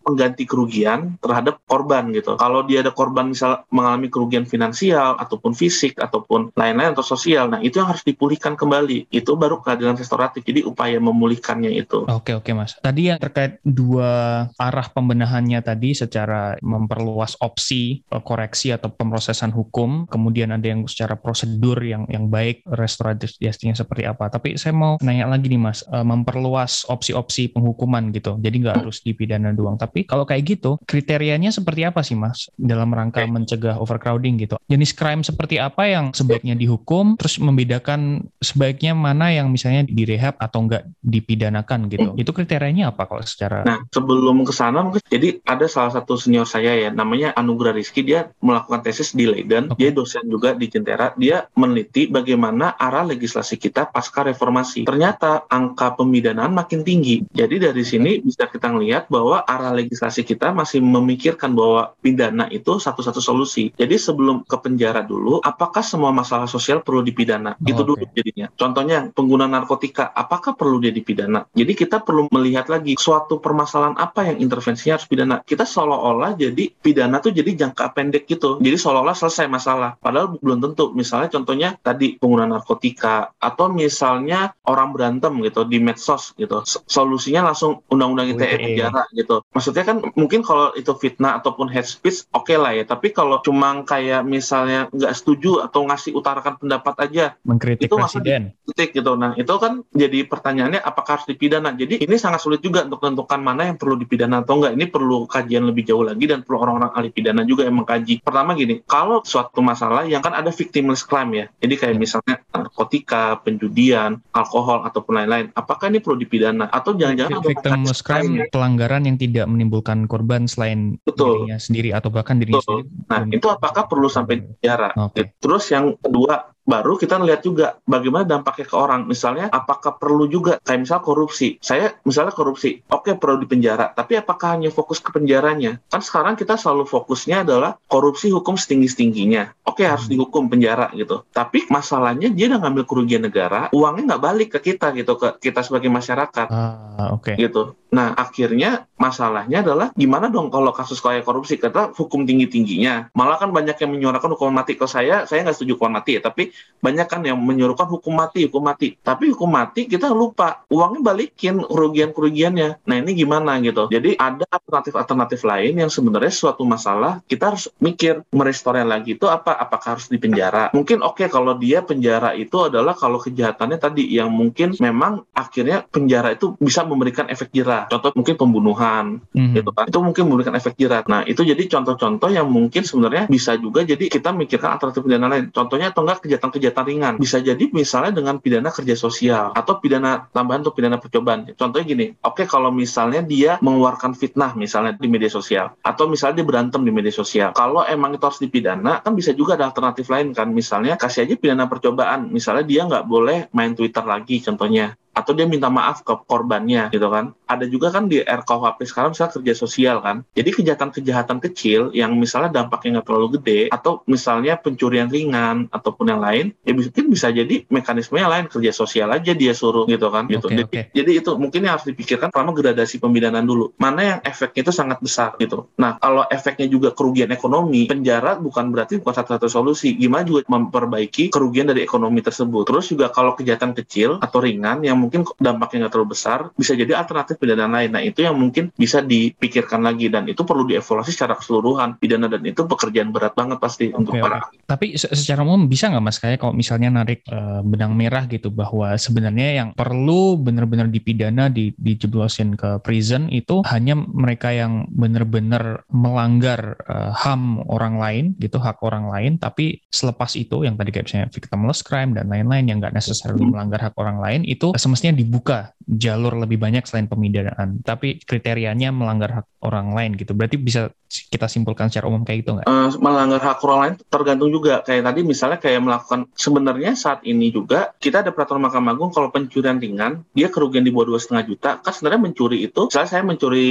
[0.08, 2.40] mengganti kerugian terhadap korban gitu.
[2.40, 7.60] Kalau dia ada korban misal mengalami kerugian finansial ataupun fisik ataupun lain-lain atau sosial, nah
[7.60, 9.12] itu yang harus dipulihkan kembali.
[9.12, 10.42] Itu baru keadilan restoratif.
[10.48, 12.08] Jadi upaya memulihkannya itu.
[12.08, 12.80] Oke oke mas.
[12.80, 20.08] Tadi yang terkait dua arah pembenahannya tadi secara memperluas opsi eh, koreksi atau pemrosesan hukum,
[20.08, 24.30] kemudian ada yang secara prosedur yang yang baik restoratif justice seperti apa.
[24.30, 28.38] Tapi saya mau nanya lagi nih Mas, eh, memperluas opsi-opsi penghukuman gitu.
[28.38, 29.76] Jadi nggak harus dipidana doang.
[29.76, 34.56] Tapi kalau kayak gitu, kriterianya seperti apa sih Mas dalam rangka mencegah overcrowding gitu?
[34.70, 40.70] Jenis crime seperti apa yang sebaiknya dihukum, terus membedakan sebaiknya mana yang misalnya direhab atau
[40.70, 42.10] nggak dipidanakan gitu.
[42.14, 46.44] Itu kriterianya apa kalau secara Nah, sebelum ke sana mungkin jadi ada salah satu senior
[46.44, 49.88] saya ya namanya Anugrah Rizky dia melakukan tesis di Leiden okay.
[49.88, 55.96] dia dosen juga di Jentera dia meneliti bagaimana arah legislasi kita pasca reformasi ternyata angka
[56.04, 57.24] pemidanaan makin tinggi.
[57.32, 62.78] Jadi dari sini bisa kita lihat bahwa arah legislasi kita masih memikirkan bahwa pidana itu
[62.78, 63.72] satu-satu solusi.
[63.80, 67.56] Jadi sebelum ke penjara dulu, apakah semua masalah sosial perlu dipidana?
[67.56, 67.90] Oh, itu oke.
[67.96, 68.48] dulu jadinya.
[68.54, 71.48] Contohnya pengguna narkotika, apakah perlu dia dipidana?
[71.56, 75.40] Jadi kita perlu melihat lagi suatu permasalahan apa yang intervensinya harus pidana.
[75.46, 78.60] Kita seolah-olah jadi pidana tuh jadi jangka pendek gitu.
[78.60, 79.96] Jadi seolah-olah selesai masalah.
[80.00, 80.92] Padahal belum tentu.
[80.92, 86.64] Misalnya contohnya tadi pengguna narkotika atau misalnya orang berantem gitu di medsos gitu.
[86.88, 88.58] Solusinya langsung undang-undang ITE UITE.
[88.64, 89.36] penjara gitu.
[89.52, 92.88] Maksudnya kan mungkin kalau itu fitnah ataupun hate speech oke lah ya.
[92.88, 98.56] Tapi kalau cuma kayak misalnya nggak setuju atau ngasih utarakan pendapat aja Mengkritik Itu presiden.
[98.72, 99.20] titik gitu.
[99.20, 101.76] Nah, itu kan jadi pertanyaannya apakah harus dipidana.
[101.76, 104.74] Jadi ini sangat sulit juga untuk menentukan mana yang perlu dipidana atau enggak.
[104.80, 108.24] Ini perlu kajian lebih jauh lagi dan perlu orang-orang ahli pidana juga yang mengkaji.
[108.24, 111.46] Pertama gini, kalau suatu masalah yang kan ada victimless crime ya.
[111.60, 115.52] Jadi kayak misalnya narkotika, penjudian, alkohol ataupun lain-lain.
[115.74, 118.46] Apakah ini perlu dipidana atau jangan-jangan mekanisme crime lainnya?
[118.54, 121.50] pelanggaran yang tidak menimbulkan korban selain Betul.
[121.50, 122.86] dirinya sendiri atau bahkan dirinya Betul.
[122.86, 123.10] sendiri.
[123.10, 124.94] Nah, itu apakah perlu sampai penjara?
[125.02, 125.34] Oke.
[125.42, 129.06] Terus yang kedua, baru kita lihat juga bagaimana dampaknya ke orang.
[129.06, 131.60] Misalnya, apakah perlu juga kayak misal korupsi.
[131.60, 135.80] Saya misalnya korupsi, oke perlu di penjara, tapi apakah hanya fokus ke penjaranya?
[135.92, 139.54] Kan sekarang kita selalu fokusnya adalah korupsi hukum setinggi-tingginya.
[139.68, 140.16] Oke harus Hmm.
[140.16, 141.24] dihukum penjara gitu.
[141.30, 145.62] Tapi masalahnya dia udah ngambil kerugian negara, uangnya nggak balik ke kita gitu, ke kita
[145.64, 147.36] sebagai masyarakat Ah, oke.
[147.36, 147.76] gitu.
[147.94, 153.14] Nah, akhirnya masalahnya adalah gimana dong kalau kasus kayak korupsi kata hukum tinggi-tingginya.
[153.14, 154.74] Malah kan banyak yang menyuarakan hukuman mati.
[154.74, 156.50] Kalau saya, saya nggak setuju hukuman mati tapi
[156.82, 158.98] banyak kan yang menyuruhkan hukum mati, hukum mati.
[158.98, 162.82] Tapi hukum mati kita lupa uangnya balikin kerugian-kerugiannya.
[162.90, 163.86] Nah, ini gimana gitu.
[163.94, 169.54] Jadi ada alternatif-alternatif lain yang sebenarnya suatu masalah kita harus mikir merestornya lagi itu apa?
[169.54, 170.74] Apakah harus di penjara?
[170.74, 176.34] Mungkin oke kalau dia penjara itu adalah kalau kejahatannya tadi yang mungkin memang akhirnya penjara
[176.34, 177.83] itu bisa memberikan efek jerah.
[177.90, 179.54] Contoh mungkin pembunuhan Mhm.
[179.58, 179.86] gitu kan.
[179.90, 181.04] Itu mungkin memberikan efek jerah.
[181.08, 185.50] Nah, itu jadi contoh-contoh yang mungkin sebenarnya bisa juga jadi kita mikirkan alternatif pidana lain.
[185.50, 187.14] Contohnya atau enggak kejahatan-kejahatan ringan.
[187.20, 191.50] Bisa jadi misalnya dengan pidana kerja sosial atau pidana tambahan atau pidana percobaan.
[191.54, 196.48] Contohnya gini, oke kalau misalnya dia mengeluarkan fitnah misalnya di media sosial atau misalnya dia
[196.48, 197.52] berantem di media sosial.
[197.54, 200.50] Kalau emang itu harus dipidana, kan bisa juga ada alternatif lain kan.
[200.50, 202.30] Misalnya kasih aja pidana percobaan.
[202.30, 207.08] Misalnya dia nggak boleh main Twitter lagi contohnya atau dia minta maaf ke korbannya gitu
[207.08, 207.38] kan.
[207.46, 210.26] Ada juga kan di RKUHP sekarang misalnya kerja sosial kan.
[210.34, 216.22] Jadi kejahatan-kejahatan kecil yang misalnya dampaknya nggak terlalu gede atau misalnya pencurian ringan ataupun yang
[216.22, 220.50] lain ya mungkin bisa jadi mekanismenya lain kerja sosial aja dia suruh gitu kan gitu.
[220.50, 220.82] Oke, jadi, oke.
[220.98, 223.70] jadi itu mungkin yang harus dipikirkan pertama gradasi pemidanaan dulu.
[223.78, 225.70] Mana yang efeknya itu sangat besar gitu.
[225.78, 229.94] Nah kalau efeknya juga kerugian ekonomi penjara bukan berarti bukan satu-satu solusi.
[229.94, 232.66] Gimana juga memperbaiki kerugian dari ekonomi tersebut.
[232.66, 236.96] Terus juga kalau kejahatan kecil atau ringan yang mungkin dampaknya nggak terlalu besar, bisa jadi
[236.96, 237.92] alternatif pidana lain.
[237.92, 242.42] Nah, itu yang mungkin bisa dipikirkan lagi dan itu perlu dievaluasi secara keseluruhan pidana dan
[242.44, 246.18] itu pekerjaan berat banget pasti untuk Oke, para Tapi se- secara umum bisa nggak mas
[246.18, 251.76] kayak kalau misalnya narik eh, benang merah gitu bahwa sebenarnya yang perlu benar-benar dipidana di
[251.76, 258.80] dijeblosin ke prison itu hanya mereka yang benar-benar melanggar eh, HAM orang lain gitu hak
[258.82, 262.96] orang lain tapi selepas itu yang tadi kayak misalnya victimless crime dan lain-lain yang nggak
[262.96, 263.52] necessarily Hmm.
[263.52, 269.44] melanggar hak orang lain itu semestinya dibuka jalur lebih banyak selain pemidanaan tapi kriterianya melanggar
[269.44, 270.36] hak orang lain gitu.
[270.36, 272.68] Berarti bisa kita simpulkan secara umum kayak gitu nggak?
[272.68, 274.82] Eh, melanggar hak orang lain tergantung juga.
[274.82, 279.30] Kayak tadi misalnya kayak melakukan sebenarnya saat ini juga kita ada peraturan Mahkamah Agung kalau
[279.30, 281.70] pencurian ringan dia kerugian di bawah dua setengah juta.
[281.80, 283.70] Kan sebenarnya mencuri itu misalnya saya mencuri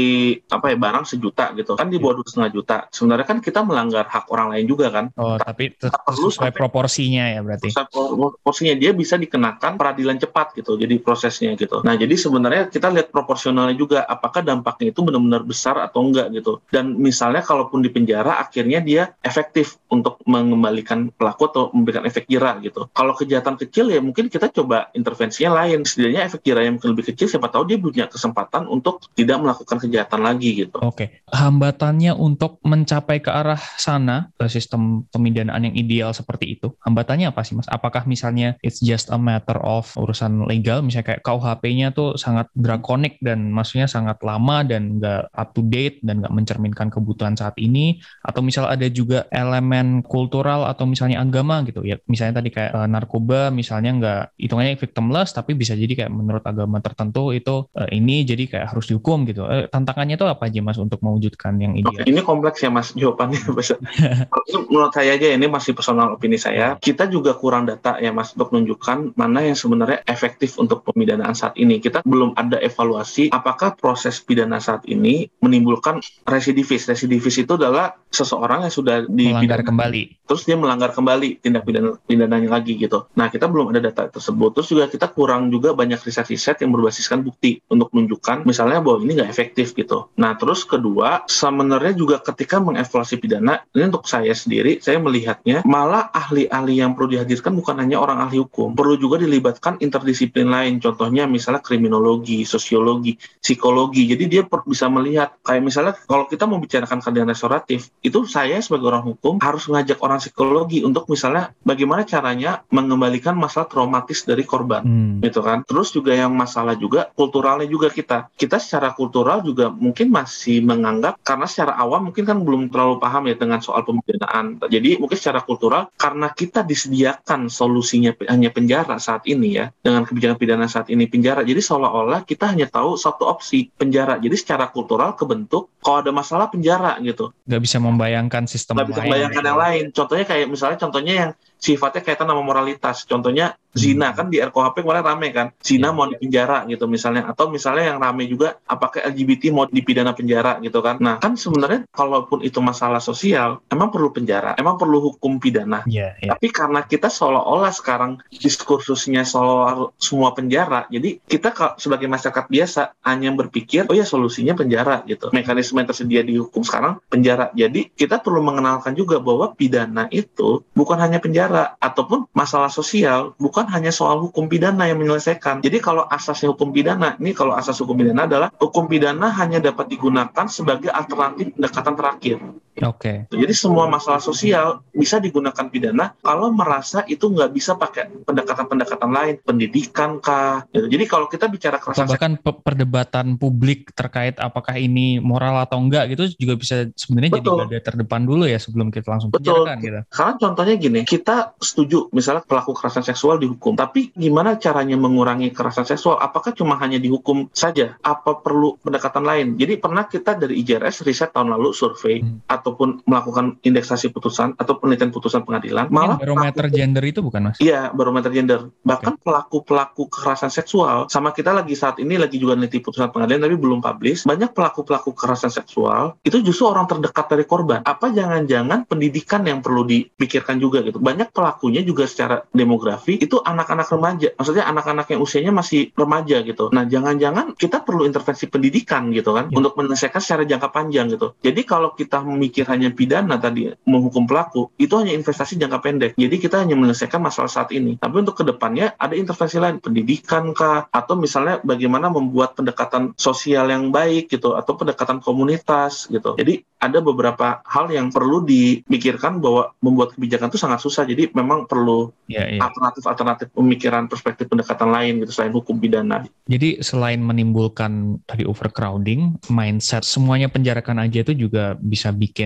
[0.48, 1.75] apa ya barang sejuta gitu.
[1.77, 2.77] Kan di bawah dua setengah juta.
[2.88, 5.11] Sebenarnya kan kita melanggar hak orang lain juga kan.
[5.18, 7.68] Oh, tapi tet- perlu sesuai sampai- proporsinya ya berarti.
[7.75, 8.75] Pusat por- porsinya.
[8.79, 11.83] Dia bisa dikenakan peradilan cepat gitu jadi prosesnya gitu.
[11.83, 16.59] Nah jadi sebenarnya kita lihat proporsionalnya juga apakah dampaknya itu benar-benar besar atau enggak gitu.
[16.75, 22.59] Dan misalnya kalaupun di penjara akhirnya dia efektif untuk mengembalikan pelaku atau memberikan efek jerah
[22.59, 22.91] gitu.
[22.91, 25.87] Kalau kejahatan kecil ya mungkin kita coba intervensinya lain.
[25.87, 30.27] Setidaknya efek jerah yang lebih kecil siapa tahu dia punya kesempatan untuk tidak melakukan kejahatan
[30.27, 30.83] lagi gitu.
[30.83, 37.31] Oke, hambatannya untuk mencapai ke arah sana ke sistem pemidanaan yang ideal seperti itu, hambatannya
[37.31, 37.71] apa sih mas?
[37.71, 43.20] Apakah misalnya it's just a matter of urusan legal, misalnya kayak KUHP-nya tuh sangat drakonik
[43.20, 48.00] dan maksudnya sangat lama dan nggak up to date dan nggak mencerminkan kebutuhan saat ini,
[48.24, 52.88] atau misal ada juga elemen kultural atau misalnya agama gitu ya, misalnya tadi kayak eh,
[52.88, 58.24] narkoba misalnya nggak hitungannya victimless tapi bisa jadi kayak menurut agama tertentu itu eh, ini
[58.24, 59.44] jadi kayak harus dihukum gitu.
[59.48, 62.05] Eh, tantangannya itu apa aja mas untuk mewujudkan yang ideal?
[62.12, 63.40] ini kompleks ya Mas jawabannya.
[63.42, 66.76] Ini menurut saya aja ini masih personal opini saya.
[66.78, 71.57] Kita juga kurang data ya Mas untuk menunjukkan mana yang sebenarnya efektif untuk pemidanaan saat
[71.59, 76.87] ini kita belum ada evaluasi apakah proses pidana saat ini menimbulkan residivis.
[76.87, 80.23] Residivis itu adalah seseorang yang sudah melanggar kembali.
[80.29, 83.09] Terus dia melanggar kembali tindak pidana pidananya lagi gitu.
[83.18, 84.55] Nah, kita belum ada data tersebut.
[84.55, 89.18] Terus juga kita kurang juga banyak riset-riset yang berbasiskan bukti untuk menunjukkan misalnya bahwa ini
[89.18, 90.12] nggak efektif gitu.
[90.21, 96.12] Nah, terus kedua, sebenarnya juga ketika mengevaluasi pidana, ini untuk saya sendiri, saya melihatnya malah
[96.12, 100.79] ahli-ahli yang perlu dihadirkan bukan hanya orang ahli hukum, perlu juga dilibatkan interdisiplin lain.
[100.79, 104.04] Contohnya misalnya kriminologi, sosiologi, psikologi.
[104.04, 108.92] Jadi dia bisa melihat kayak misalnya kalau kita mau bicarakan keadilan restoratif, itu saya sebagai
[108.92, 114.85] orang hukum harus mengajak orang psikologi untuk misalnya bagaimana caranya mengembalikan masalah traumatis dari korban,
[114.85, 115.24] hmm.
[115.24, 115.64] gitu kan.
[115.64, 118.28] Terus juga yang masalah juga kulturalnya juga kita.
[118.37, 123.32] Kita secara kultural juga mungkin masih menganggap karena secara awam mungkin kan belum terlalu paham
[123.32, 124.61] ya dengan soal pemidanaan.
[124.68, 130.37] Jadi mungkin secara kultural karena kita disediakan solusinya hanya penjara saat ini ya dengan kebijakan
[130.37, 131.46] pidana saat ini penjara.
[131.46, 134.18] Jadi seolah-olah kita hanya tahu satu opsi penjara.
[134.18, 137.31] Jadi secara kultural kebentuk kalau ada masalah penjara gitu.
[137.46, 139.85] Gak bisa membayangkan sistem Gak bisa membayangkan yang lain.
[139.94, 141.31] Contohnya kayak misalnya contohnya yang
[141.62, 143.07] sifatnya kaitan sama moralitas.
[143.07, 144.16] Contohnya zina hmm.
[144.18, 145.46] kan di RKUHP kemarin rame kan.
[145.62, 145.94] Zina yeah.
[145.94, 150.83] mau dipenjara gitu misalnya atau misalnya yang rame juga apakah LGBT mau dipidana penjara gitu
[150.83, 150.98] kan.
[150.98, 155.87] Nah, kan sebenarnya kalaupun itu masalah sosial, emang perlu penjara, emang perlu hukum pidana.
[155.87, 156.35] Yeah, yeah.
[156.35, 163.31] Tapi karena kita seolah-olah sekarang diskursusnya soal semua penjara, jadi kita sebagai masyarakat biasa hanya
[163.33, 165.31] berpikir, oh ya solusinya penjara gitu.
[165.31, 167.55] Mekanisme yang tersedia di hukum sekarang penjara.
[167.55, 173.37] Jadi kita perlu mengenalkan juga bahwa pidana itu bukan hanya penjara negara ataupun masalah sosial
[173.37, 175.61] bukan hanya soal hukum pidana yang menyelesaikan.
[175.61, 179.93] Jadi kalau asasnya hukum pidana, ini kalau asas hukum pidana adalah hukum pidana hanya dapat
[179.93, 182.37] digunakan sebagai alternatif pendekatan terakhir.
[182.80, 183.28] Oke.
[183.28, 183.37] Okay.
[183.44, 189.35] Jadi semua masalah sosial bisa digunakan pidana kalau merasa itu nggak bisa pakai pendekatan-pendekatan lain,
[189.44, 190.64] pendidikan kah.
[190.72, 190.88] Gitu.
[190.88, 196.32] Jadi kalau kita bicara kekerasan bahkan perdebatan publik terkait apakah ini moral atau enggak gitu
[196.40, 197.61] juga bisa sebenarnya Betul.
[197.61, 199.68] jadi ada terdepan dulu ya sebelum kita langsung Betul.
[199.76, 200.00] gitu.
[200.08, 205.85] Karena contohnya gini, kita setuju misalnya pelaku kekerasan seksual dihukum, tapi gimana caranya mengurangi kekerasan
[205.85, 206.16] seksual?
[206.16, 208.00] Apakah cuma hanya dihukum saja?
[208.00, 209.61] Apa perlu pendekatan lain?
[209.61, 214.79] Jadi pernah kita dari IJRS riset tahun lalu survei hmm ataupun melakukan indeksasi putusan atau
[214.79, 217.59] penelitian putusan pengadilan malah barometer pelaku, gender itu bukan mas?
[217.59, 218.70] Iya barometer gender.
[218.87, 223.42] Bahkan pelaku pelaku kekerasan seksual sama kita lagi saat ini lagi juga meneliti putusan pengadilan
[223.51, 227.83] tapi belum publish banyak pelaku pelaku kekerasan seksual itu justru orang terdekat dari korban.
[227.83, 231.03] Apa jangan-jangan pendidikan yang perlu dipikirkan juga gitu.
[231.03, 234.29] Banyak pelakunya juga secara demografi itu anak-anak remaja.
[234.38, 236.70] Maksudnya anak-anak yang usianya masih remaja gitu.
[236.70, 239.57] Nah jangan-jangan kita perlu intervensi pendidikan gitu kan ya.
[239.59, 241.35] untuk menyelesaikan secara jangka panjang gitu.
[241.40, 246.12] Jadi kalau kita memikirkan berpikir hanya pidana tadi menghukum pelaku itu hanya investasi jangka pendek.
[246.21, 247.97] Jadi kita hanya menyelesaikan masalah saat ini.
[247.97, 253.73] Tapi untuk ke depannya ada intervensi lain, pendidikan kah, atau misalnya bagaimana membuat pendekatan sosial
[253.73, 256.37] yang baik gitu, atau pendekatan komunitas gitu.
[256.37, 261.09] Jadi ada beberapa hal yang perlu dipikirkan bahwa membuat kebijakan itu sangat susah.
[261.09, 262.61] Jadi memang perlu ya, ya.
[262.61, 266.27] alternatif-alternatif pemikiran perspektif pendekatan lain gitu selain hukum pidana.
[266.51, 272.41] Jadi selain menimbulkan tadi overcrowding, mindset semuanya penjarakan aja itu juga bisa bikin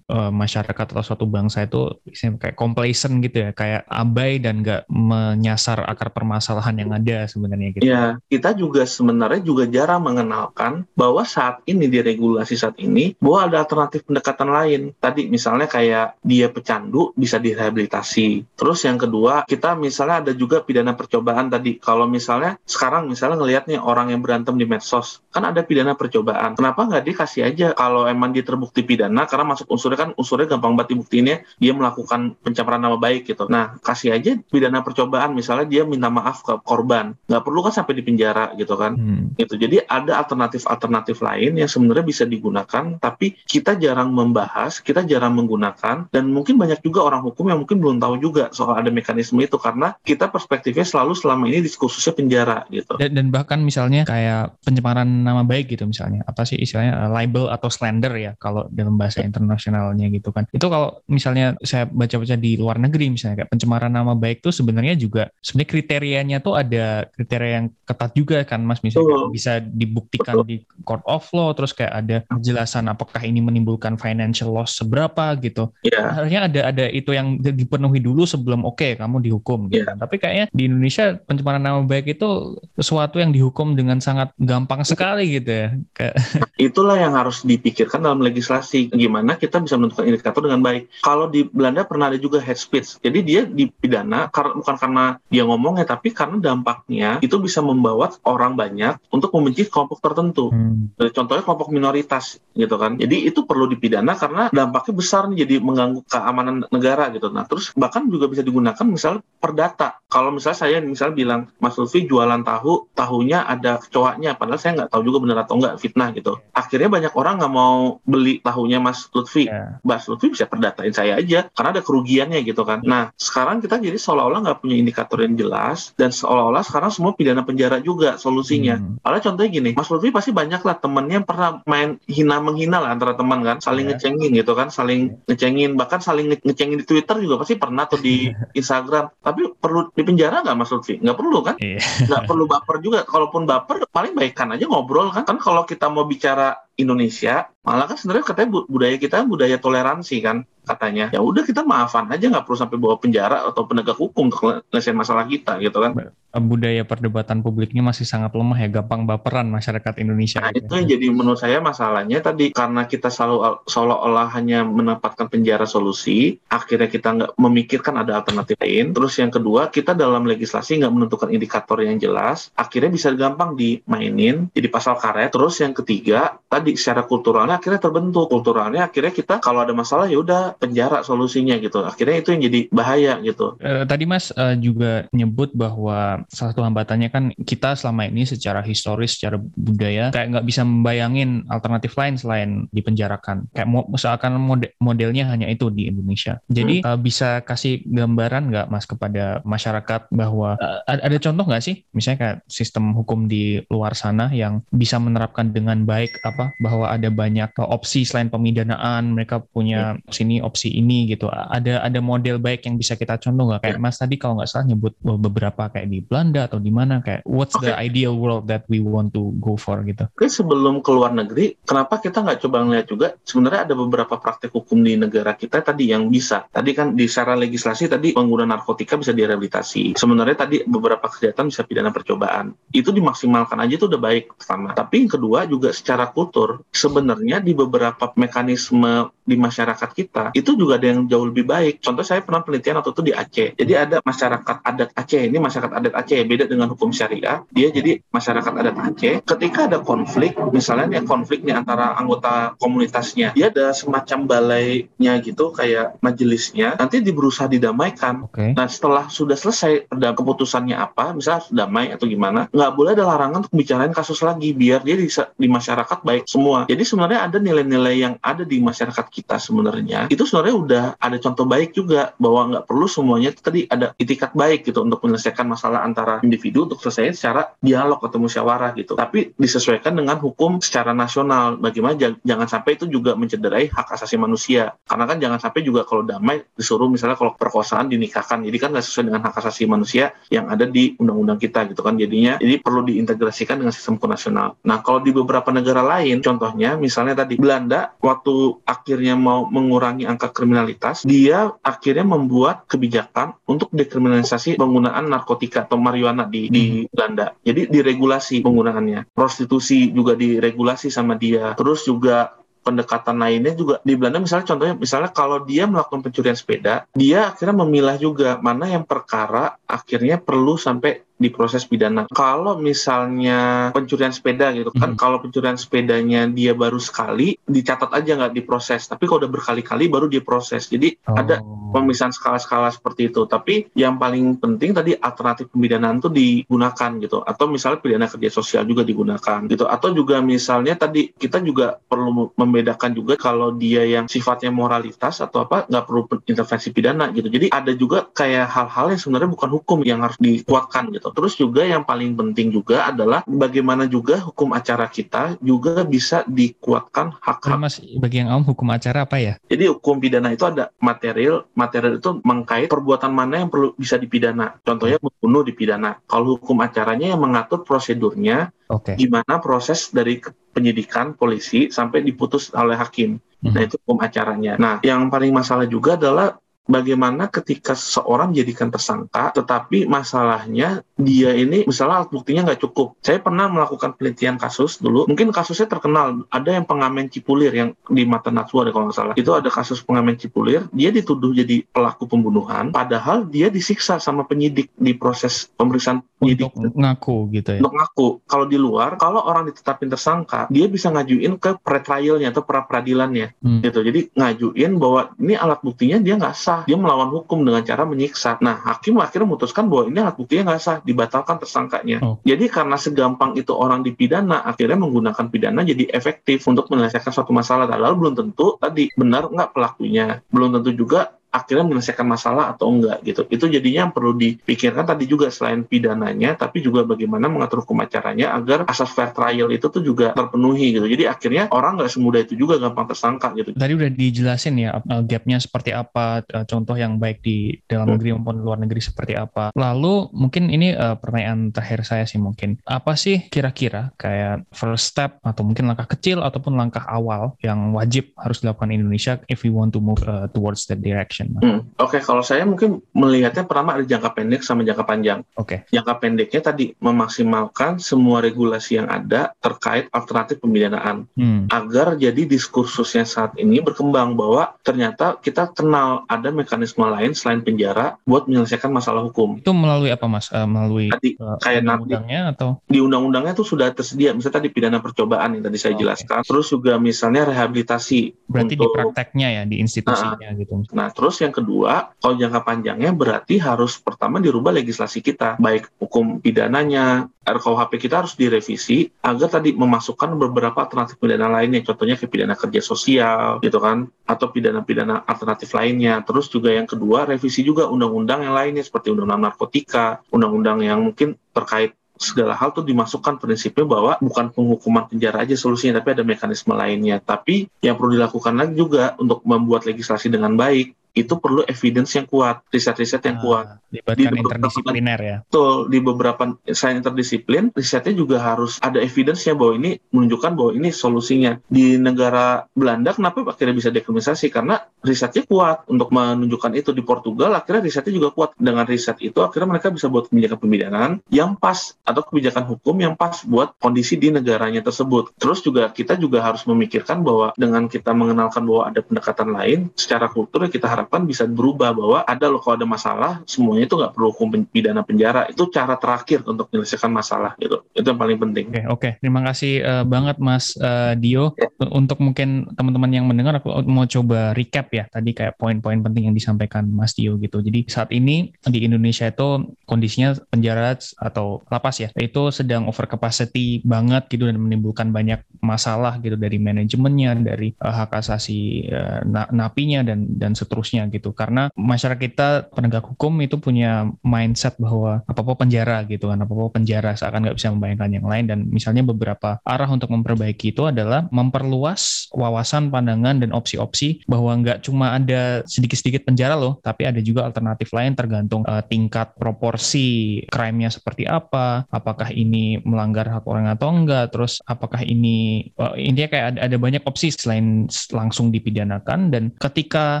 [0.12, 5.82] uh, masyarakat atau suatu bangsa itu kayak complacent gitu ya, kayak abai dan nggak menyasar
[5.88, 7.84] akar permasalahan yang ada sebenarnya gitu.
[7.86, 13.48] Ya, kita juga sebenarnya juga jarang mengenalkan bahwa saat ini di regulasi saat ini bahwa
[13.48, 14.82] ada alternatif alternatif pendekatan lain.
[14.98, 18.58] Tadi misalnya kayak dia pecandu bisa direhabilitasi.
[18.58, 21.78] Terus yang kedua, kita misalnya ada juga pidana percobaan tadi.
[21.78, 26.58] Kalau misalnya sekarang misalnya ngelihatnya orang yang berantem di medsos, kan ada pidana percobaan.
[26.58, 30.74] Kenapa nggak dikasih aja kalau emang dia terbukti pidana karena masuk unsurnya kan unsurnya gampang
[30.74, 33.46] banget dibuktiinnya dia melakukan pencemaran nama baik gitu.
[33.46, 37.14] Nah, kasih aja pidana percobaan misalnya dia minta maaf ke korban.
[37.30, 38.98] Nggak perlu kan sampai di penjara gitu kan.
[38.98, 39.32] Hmm.
[39.38, 39.54] Gitu.
[39.56, 46.10] Jadi ada alternatif-alternatif lain yang sebenarnya bisa digunakan tapi kita jarang membahas, kita jarang menggunakan,
[46.10, 49.56] dan mungkin banyak juga orang hukum yang mungkin belum tahu juga soal ada mekanisme itu
[49.60, 52.98] karena kita perspektifnya selalu selama ini diskursusnya penjara gitu.
[52.98, 57.46] Dan, dan bahkan misalnya kayak pencemaran nama baik gitu misalnya, apa sih istilahnya uh, libel
[57.52, 60.48] atau slander ya kalau dalam bahasa internasionalnya gitu kan.
[60.50, 64.94] Itu kalau misalnya saya baca-baca di luar negeri misalnya kayak pencemaran nama baik tuh sebenarnya
[64.96, 69.32] juga sebenarnya kriterianya tuh ada kriteria yang ketat juga kan Mas misalnya Betul.
[69.32, 70.48] bisa dibuktikan Betul.
[70.48, 75.72] di court of law terus kayak ada penjelasan apakah ini menimbulkan financial loss seberapa gitu.
[75.82, 76.14] Iya.
[76.14, 79.82] Harusnya ada ada itu yang dipenuhi dulu sebelum oke okay, kamu dihukum gitu.
[79.82, 79.98] Kan.
[79.98, 85.40] Tapi kayaknya di Indonesia pencemaran nama baik itu sesuatu yang dihukum dengan sangat gampang sekali
[85.40, 85.68] gitu ya.
[85.96, 86.14] Kayak
[86.56, 88.92] Itulah yang harus dipikirkan dalam legislasi.
[88.94, 91.02] Gimana kita bisa menentukan indikator dengan baik.
[91.02, 93.02] Kalau di Belanda pernah ada juga hate speech.
[93.02, 98.54] Jadi dia dipidana karena bukan karena dia ngomongnya, tapi karena dampaknya itu bisa membawa orang
[98.54, 100.54] banyak untuk membenci kelompok tertentu.
[100.54, 102.94] hmm, Eh, Contohnya kelompok minoritas gitu kan.
[102.94, 107.32] Jadi itu perlu dipidana karena dampaknya besar nih jadi mengganggu keamanan negara gitu.
[107.32, 109.98] Nah terus bahkan juga bisa digunakan misal perdata.
[110.06, 114.36] Kalau misalnya saya misal bilang Mas Lutfi jualan tahu, tahunya ada kecoaknya.
[114.36, 116.36] Padahal saya nggak tahu juga benar atau nggak fitnah gitu.
[116.52, 119.48] Akhirnya banyak orang nggak mau beli tahunya Mas Lutfi.
[119.48, 119.80] ya.
[119.80, 122.84] Mas Lutfi bisa perdatain saya aja karena ada kerugiannya gitu kan.
[122.84, 127.40] Nah sekarang kita jadi seolah-olah nggak punya indikator yang jelas dan seolah-olah sekarang semua pidana
[127.40, 128.76] penjara juga solusinya.
[128.76, 129.00] Hmm.
[129.00, 132.92] Soalnya contohnya gini, Mas Lutfi pasti banyak lah temennya yang pernah main hina menghina lah
[132.92, 133.94] antara teman kan, saling Ya.
[133.94, 137.98] ngecengin gitu kan, saling ngecengin, bahkan saling nge- ngecengin di Twitter juga pasti pernah tuh
[137.98, 138.28] di
[138.60, 139.14] Instagram.
[139.16, 140.98] Tapi perlu di penjara nggak Mas Lutfi?
[140.98, 141.54] Nggak perlu kan?
[141.56, 141.78] Iya.
[142.04, 143.00] Nggak perlu baper juga.
[143.06, 145.22] Kalaupun baper, paling baikkan aja ngobrol kan.
[145.22, 150.16] Kan kalau kita mau bicara Indonesia, malah kan sebenarnya katanya bu- budaya kita budaya toleransi
[150.20, 150.36] kan
[150.66, 151.14] katanya.
[151.14, 154.98] Ya udah kita maafan aja nggak perlu sampai bawa penjara atau penegak hukum untuk nyelesain
[154.98, 156.12] masalah kita gitu kan.
[156.36, 160.44] budaya perdebatan publiknya masih sangat lemah ya, gampang baperan masyarakat Indonesia.
[160.44, 165.64] Nah, itu yang jadi menurut saya masalahnya tadi karena kita selalu seolah-olah hanya menempatkan penjara
[165.64, 168.92] solusi, akhirnya kita nggak memikirkan ada alternatif lain.
[168.92, 174.52] Terus yang kedua, kita dalam legislasi nggak menentukan indikator yang jelas, akhirnya bisa gampang dimainin
[174.52, 175.32] jadi pasal karet.
[175.32, 178.28] Terus yang ketiga, tadi secara kulturalnya akhirnya terbentuk.
[178.28, 181.84] Kulturalnya akhirnya kita kalau ada masalah ya udah penjara solusinya gitu.
[181.84, 183.56] Akhirnya itu yang jadi bahaya gitu.
[183.60, 188.60] Eh, tadi Mas eh, juga nyebut bahwa salah satu hambatannya kan kita selama ini secara
[188.64, 193.48] historis, secara budaya kayak nggak bisa membayangin alternatif lain selain dipenjarakan.
[193.52, 196.40] Kayak mo- misalkan mode- modelnya hanya itu di Indonesia.
[196.48, 202.18] Jadi eh, bisa kasih gambaran nggak Mas kepada masyarakat bahwa ada contoh nggak sih, misalnya
[202.18, 207.50] kayak sistem hukum di luar sana yang bisa menerapkan dengan baik apa bahwa ada banyak
[207.58, 211.26] opsi selain pemidanaan, mereka punya opsi ini opsi ini gitu.
[211.26, 213.66] Ada ada model baik yang bisa kita contoh nggak?
[213.66, 217.26] Kayak Mas tadi kalau nggak salah nyebut beberapa kayak di Belanda atau di mana kayak
[217.26, 220.06] what's the ideal world that we want to go for gitu.
[220.14, 224.54] Oke, sebelum ke luar negeri, kenapa kita nggak coba ngeliat juga sebenarnya ada beberapa praktik
[224.54, 226.46] hukum di negara kita tadi yang bisa.
[226.46, 229.98] Tadi kan di secara legislasi tadi pengguna narkotika bisa direhabilitasi.
[229.98, 232.54] Sebenarnya tadi beberapa kejahatan bisa pidana percobaan.
[232.70, 234.76] Itu dimaksimalkan aja itu udah baik pertama.
[234.76, 240.76] Tapi yang kedua juga secara kultur, sebenarnya di beberapa mekanisme di masyarakat kita itu juga
[240.76, 241.80] ada yang jauh lebih baik.
[241.80, 243.48] Contoh saya pernah penelitian waktu itu di Aceh.
[243.56, 247.40] Jadi ada masyarakat adat Aceh ini masyarakat adat Aceh beda dengan hukum syariah.
[247.48, 249.14] Dia jadi masyarakat adat Aceh.
[249.24, 255.56] Ketika ada konflik, misalnya nih konflik nih antara anggota komunitasnya, dia ada semacam balainya gitu
[255.56, 256.76] kayak majelisnya.
[256.76, 258.28] Nanti di berusaha didamaikan.
[258.28, 258.52] Oke.
[258.52, 263.46] Nah setelah sudah selesai ada keputusannya apa, misalnya damai atau gimana, nggak boleh ada larangan
[263.46, 266.68] untuk bicarain kasus lagi biar dia di, di masyarakat baik semua.
[266.68, 271.46] Jadi sebenarnya ada nilai-nilai yang ada di masyarakat kita sebenarnya itu sebenarnya udah ada contoh
[271.46, 276.18] baik juga bahwa nggak perlu semuanya tadi ada itikat baik gitu untuk menyelesaikan masalah antara
[276.26, 278.98] individu untuk selesai secara dialog atau musyawarah gitu.
[278.98, 281.56] Tapi disesuaikan dengan hukum secara nasional.
[281.56, 284.74] Bagaimana jang- jangan sampai itu juga mencederai hak asasi manusia.
[284.84, 288.42] Karena kan jangan sampai juga kalau damai disuruh misalnya kalau perkosaan dinikahkan.
[288.42, 291.94] Jadi kan nggak sesuai dengan hak asasi manusia yang ada di undang-undang kita gitu kan.
[291.94, 294.58] Jadinya jadi perlu diintegrasikan dengan sistem hukum nasional.
[294.66, 300.32] Nah kalau di beberapa negara lain contohnya misalnya tadi Belanda waktu akhirnya mau mengurangi angka
[300.32, 307.36] kriminalitas, dia akhirnya membuat kebijakan untuk dekriminalisasi penggunaan narkotika atau marijuana di, di Belanda.
[307.44, 309.12] Jadi diregulasi penggunaannya.
[309.12, 311.52] Prostitusi juga diregulasi sama dia.
[311.54, 312.32] Terus juga
[312.66, 317.62] pendekatan lainnya juga di Belanda misalnya contohnya misalnya kalau dia melakukan pencurian sepeda dia akhirnya
[317.62, 322.04] memilah juga mana yang perkara akhirnya perlu sampai diproses pidana.
[322.12, 324.98] Kalau misalnya pencurian sepeda gitu kan, Mhm.
[325.00, 328.84] kalau pencurian sepedanya dia baru sekali, dicatat aja nggak diproses.
[328.86, 330.68] Tapi kalau udah berkali-kali baru diproses.
[330.68, 331.72] Jadi ada Oh.
[331.72, 333.24] pemisahan skala-skala seperti itu.
[333.24, 337.24] Tapi yang paling penting tadi alternatif pemidanaan itu digunakan gitu.
[337.24, 339.64] Atau misalnya pidana kerja sosial juga digunakan gitu.
[339.64, 345.44] Atau juga misalnya tadi kita juga perlu membedakan juga kalau dia yang sifatnya moralitas atau
[345.44, 347.28] apa nggak perlu intervensi pidana gitu.
[347.28, 351.05] Jadi ada juga kayak hal-hal yang sebenarnya bukan hukum yang harus dikuatkan gitu.
[351.12, 357.14] Terus juga yang paling penting juga adalah bagaimana juga hukum acara kita juga bisa dikuatkan
[357.20, 359.34] hak-hak Mas, bagi yang awam hukum acara apa ya?
[359.46, 364.58] jadi hukum pidana itu ada material, material itu mengkait perbuatan mana yang perlu bisa dipidana.
[364.62, 365.98] Contohnya membunuh dipidana.
[366.06, 368.98] Kalau hukum acaranya yang mengatur prosedurnya, Oke.
[368.98, 370.20] gimana proses dari
[370.52, 373.20] penyidikan polisi sampai diputus oleh hakim.
[373.44, 374.58] Nah itu hukum acaranya.
[374.58, 381.64] Nah yang paling masalah juga adalah bagaimana ketika seseorang jadikan tersangka, tetapi masalahnya dia ini
[381.64, 382.98] misalnya alat buktinya nggak cukup.
[383.00, 388.02] Saya pernah melakukan penelitian kasus dulu, mungkin kasusnya terkenal, ada yang pengamen cipulir yang di
[388.04, 389.14] mata Natsua kalau nggak salah.
[389.14, 394.68] Itu ada kasus pengamen cipulir, dia dituduh jadi pelaku pembunuhan, padahal dia disiksa sama penyidik
[394.76, 396.50] di proses pemeriksaan penyidik.
[396.52, 397.60] Untuk ngaku gitu ya?
[397.62, 398.08] Untuk ngaku.
[398.26, 403.36] Kalau di luar, kalau orang ditetapin tersangka, dia bisa ngajuin ke pretrialnya atau pra peradilannya.
[403.40, 403.60] Hmm.
[403.62, 403.80] gitu.
[403.84, 407.84] Jadi ngajuin bahwa ini alat buktinya dia nggak sah sah, dia melawan hukum dengan cara
[407.84, 408.40] menyiksa.
[408.40, 412.00] Nah, hakim akhirnya memutuskan bahwa ini alat buktinya nggak sah, dibatalkan tersangkanya.
[412.00, 412.16] Oh.
[412.24, 417.68] Jadi karena segampang itu orang dipidana, akhirnya menggunakan pidana jadi efektif untuk menyelesaikan suatu masalah.
[417.68, 423.04] Padahal belum tentu tadi benar nggak pelakunya, belum tentu juga akhirnya menyelesaikan masalah atau enggak
[423.04, 423.28] gitu.
[423.28, 428.32] Itu jadinya yang perlu dipikirkan tadi juga selain pidananya, tapi juga bagaimana mengatur hukum acaranya
[428.32, 430.88] agar asas fair trial itu tuh juga terpenuhi gitu.
[430.88, 433.52] Jadi akhirnya orang nggak semudah itu juga gampang tersangka gitu.
[433.52, 437.94] Tadi udah dijelasin ya uh, gapnya seperti apa, uh, contoh yang baik di dalam hmm.
[437.98, 439.50] negeri maupun luar negeri seperti apa.
[439.52, 445.18] Lalu mungkin ini uh, pertanyaan terakhir saya sih mungkin, apa sih kira-kira kayak first step
[445.26, 449.74] atau mungkin langkah kecil ataupun langkah awal yang wajib harus dilakukan Indonesia if we want
[449.74, 451.25] to move uh, towards that direction?
[451.28, 451.66] Hmm.
[451.76, 455.20] Oke, okay, kalau saya mungkin melihatnya pertama ada jangka pendek sama jangka panjang.
[455.34, 455.66] Oke.
[455.66, 455.74] Okay.
[455.74, 461.50] Jangka pendeknya tadi memaksimalkan semua regulasi yang ada terkait alternatif pemidanaan hmm.
[461.50, 467.98] agar jadi diskursusnya saat ini berkembang bahwa ternyata kita kenal ada mekanisme lain selain penjara
[468.06, 469.40] buat menyelesaikan masalah hukum.
[469.40, 470.28] Itu melalui apa mas?
[470.30, 474.12] Uh, melalui tadi, uh, kayak undang-undangnya atau di undang-undangnya itu sudah tersedia.
[474.12, 475.82] Misalnya tadi pidana percobaan yang tadi saya okay.
[475.82, 476.20] jelaskan.
[476.26, 478.28] Terus juga misalnya rehabilitasi.
[478.28, 480.54] Berarti untuk, di prakteknya ya di institusinya nah, gitu.
[480.74, 485.72] Nah terus Terus yang kedua, kalau jangka panjangnya berarti harus pertama dirubah legislasi kita, baik
[485.80, 492.04] hukum pidananya, RKUHP kita harus direvisi agar tadi memasukkan beberapa alternatif pidana lainnya, contohnya ke
[492.04, 496.04] pidana kerja sosial, gitu kan, atau pidana-pidana alternatif lainnya.
[496.04, 501.16] Terus juga yang kedua, revisi juga undang-undang yang lainnya seperti undang-undang narkotika, undang-undang yang mungkin
[501.32, 506.52] terkait segala hal tuh dimasukkan prinsipnya bahwa bukan penghukuman penjara aja solusinya tapi ada mekanisme
[506.52, 507.00] lainnya.
[507.00, 512.08] Tapi yang perlu dilakukan lagi juga untuk membuat legislasi dengan baik itu perlu evidence yang
[512.08, 513.60] kuat, riset-riset yang kuat.
[513.60, 515.16] Ah, di interdisipliner ya.
[515.28, 520.72] Betul, di beberapa sains interdisiplin, risetnya juga harus ada evidence-nya bahwa ini menunjukkan bahwa ini
[520.72, 521.36] solusinya.
[521.52, 524.32] Di negara Belanda kenapa akhirnya bisa dekriminalisasi?
[524.32, 526.72] Karena risetnya kuat untuk menunjukkan itu.
[526.72, 528.32] Di Portugal akhirnya risetnya juga kuat.
[528.40, 532.96] Dengan riset itu akhirnya mereka bisa buat kebijakan pemidanaan yang pas atau kebijakan hukum yang
[532.96, 535.12] pas buat kondisi di negaranya tersebut.
[535.20, 540.08] Terus juga kita juga harus memikirkan bahwa dengan kita mengenalkan bahwa ada pendekatan lain secara
[540.08, 543.90] kultur kita harap harapan bisa berubah bahwa ada loh kalau ada masalah semuanya itu nggak
[543.90, 548.46] perlu hukum pidana penjara itu cara terakhir untuk menyelesaikan masalah gitu itu yang paling penting.
[548.46, 548.92] Oke okay, oke okay.
[549.02, 551.50] terima kasih uh, banget Mas uh, Dio yeah.
[551.74, 556.14] untuk mungkin teman-teman yang mendengar aku mau coba recap ya tadi kayak poin-poin penting yang
[556.14, 557.42] disampaikan Mas Dio gitu.
[557.42, 563.62] Jadi saat ini di Indonesia itu kondisinya penjara atau lapas ya itu sedang over capacity
[563.66, 569.80] banget gitu dan menimbulkan banyak masalah gitu dari manajemennya dari uh, hak asasi uh, napinya
[569.86, 571.16] dan dan seterusnya gitu.
[571.16, 576.92] Karena masyarakat kita penegak hukum itu punya mindset bahwa apa-apa penjara gitu kan apa-apa penjara
[576.92, 578.24] seakan nggak bisa membayangkan yang lain.
[578.28, 584.60] Dan misalnya beberapa arah untuk memperbaiki itu adalah memperluas wawasan pandangan dan opsi-opsi bahwa nggak
[584.66, 590.68] cuma ada sedikit-sedikit penjara loh tapi ada juga alternatif lain tergantung uh, tingkat proporsi crime-nya
[590.68, 596.26] seperti apa apakah ini melanggar hak orang atau enggak terus apakah ini uh, intinya kayak
[596.36, 599.12] ada, ada banyak opsi selain langsung dipidanakan.
[599.12, 600.00] Dan ketika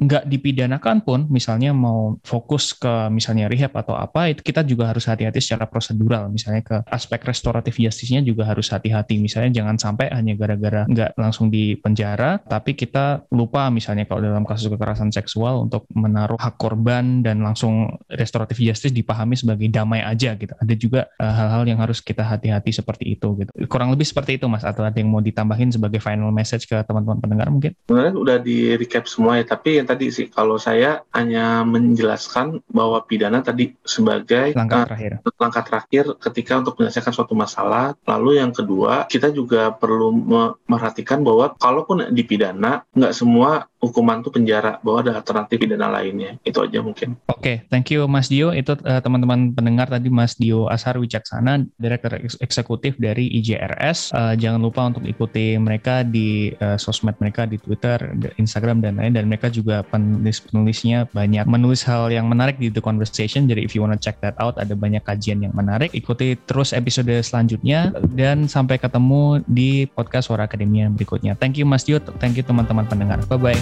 [0.00, 4.86] nggak dipidanakan dipidanakan pun misalnya mau fokus ke misalnya rehab atau apa itu kita juga
[4.94, 6.30] harus hati-hati secara prosedural.
[6.30, 9.18] Misalnya ke aspek restoratif justice-nya juga harus hati-hati.
[9.18, 14.46] Misalnya jangan sampai hanya gara-gara nggak langsung di penjara tapi kita lupa misalnya kalau dalam
[14.46, 20.38] kasus kekerasan seksual untuk menaruh hak korban dan langsung restoratif justice dipahami sebagai damai aja
[20.38, 20.54] gitu.
[20.54, 23.50] Ada juga eh, hal-hal uh, yang harus kita hati-hati seperti itu gitu.
[23.66, 24.62] Kurang lebih seperti itu mas.
[24.62, 27.74] Atau ada yang mau ditambahin sebagai final message ke teman-teman pendengar mungkin?
[27.90, 33.00] Sebenarnya udah di recap semua ya tapi yang tadi sih kalau saya hanya menjelaskan bahwa
[33.08, 35.12] pidana tadi sebagai langkah uh, terakhir.
[35.40, 37.96] Langkah terakhir ketika untuk menyelesaikan suatu masalah.
[38.04, 44.80] Lalu yang kedua, kita juga perlu memperhatikan bahwa kalaupun dipidana, nggak semua hukuman itu penjara
[44.80, 46.36] bahwa ada alternatif pidana lainnya.
[46.44, 47.16] Itu aja mungkin.
[47.28, 48.52] Oke okay, thank you Mas Dio.
[48.52, 54.60] Itu uh, teman-teman pendengar tadi Mas Dio Asar Wicaksana Direktur Eksekutif dari IJRS uh, jangan
[54.60, 57.96] lupa untuk ikuti mereka di uh, sosmed mereka di Twitter
[58.40, 62.82] Instagram dan lain dan mereka juga pen penulis-penulisnya banyak menulis hal yang menarik di The
[62.82, 63.46] Conversation.
[63.46, 65.94] Jadi if you wanna check that out, ada banyak kajian yang menarik.
[65.94, 71.38] Ikuti terus episode selanjutnya dan sampai ketemu di podcast Suara Akademia berikutnya.
[71.38, 73.22] Thank you Mas Yud, thank you teman-teman pendengar.
[73.30, 73.58] Bye-bye.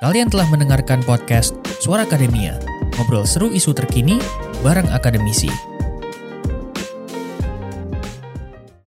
[0.00, 2.56] Kalian telah mendengarkan podcast Suara Akademia,
[2.96, 4.16] ngobrol seru isu terkini
[4.64, 5.69] bareng akademisi.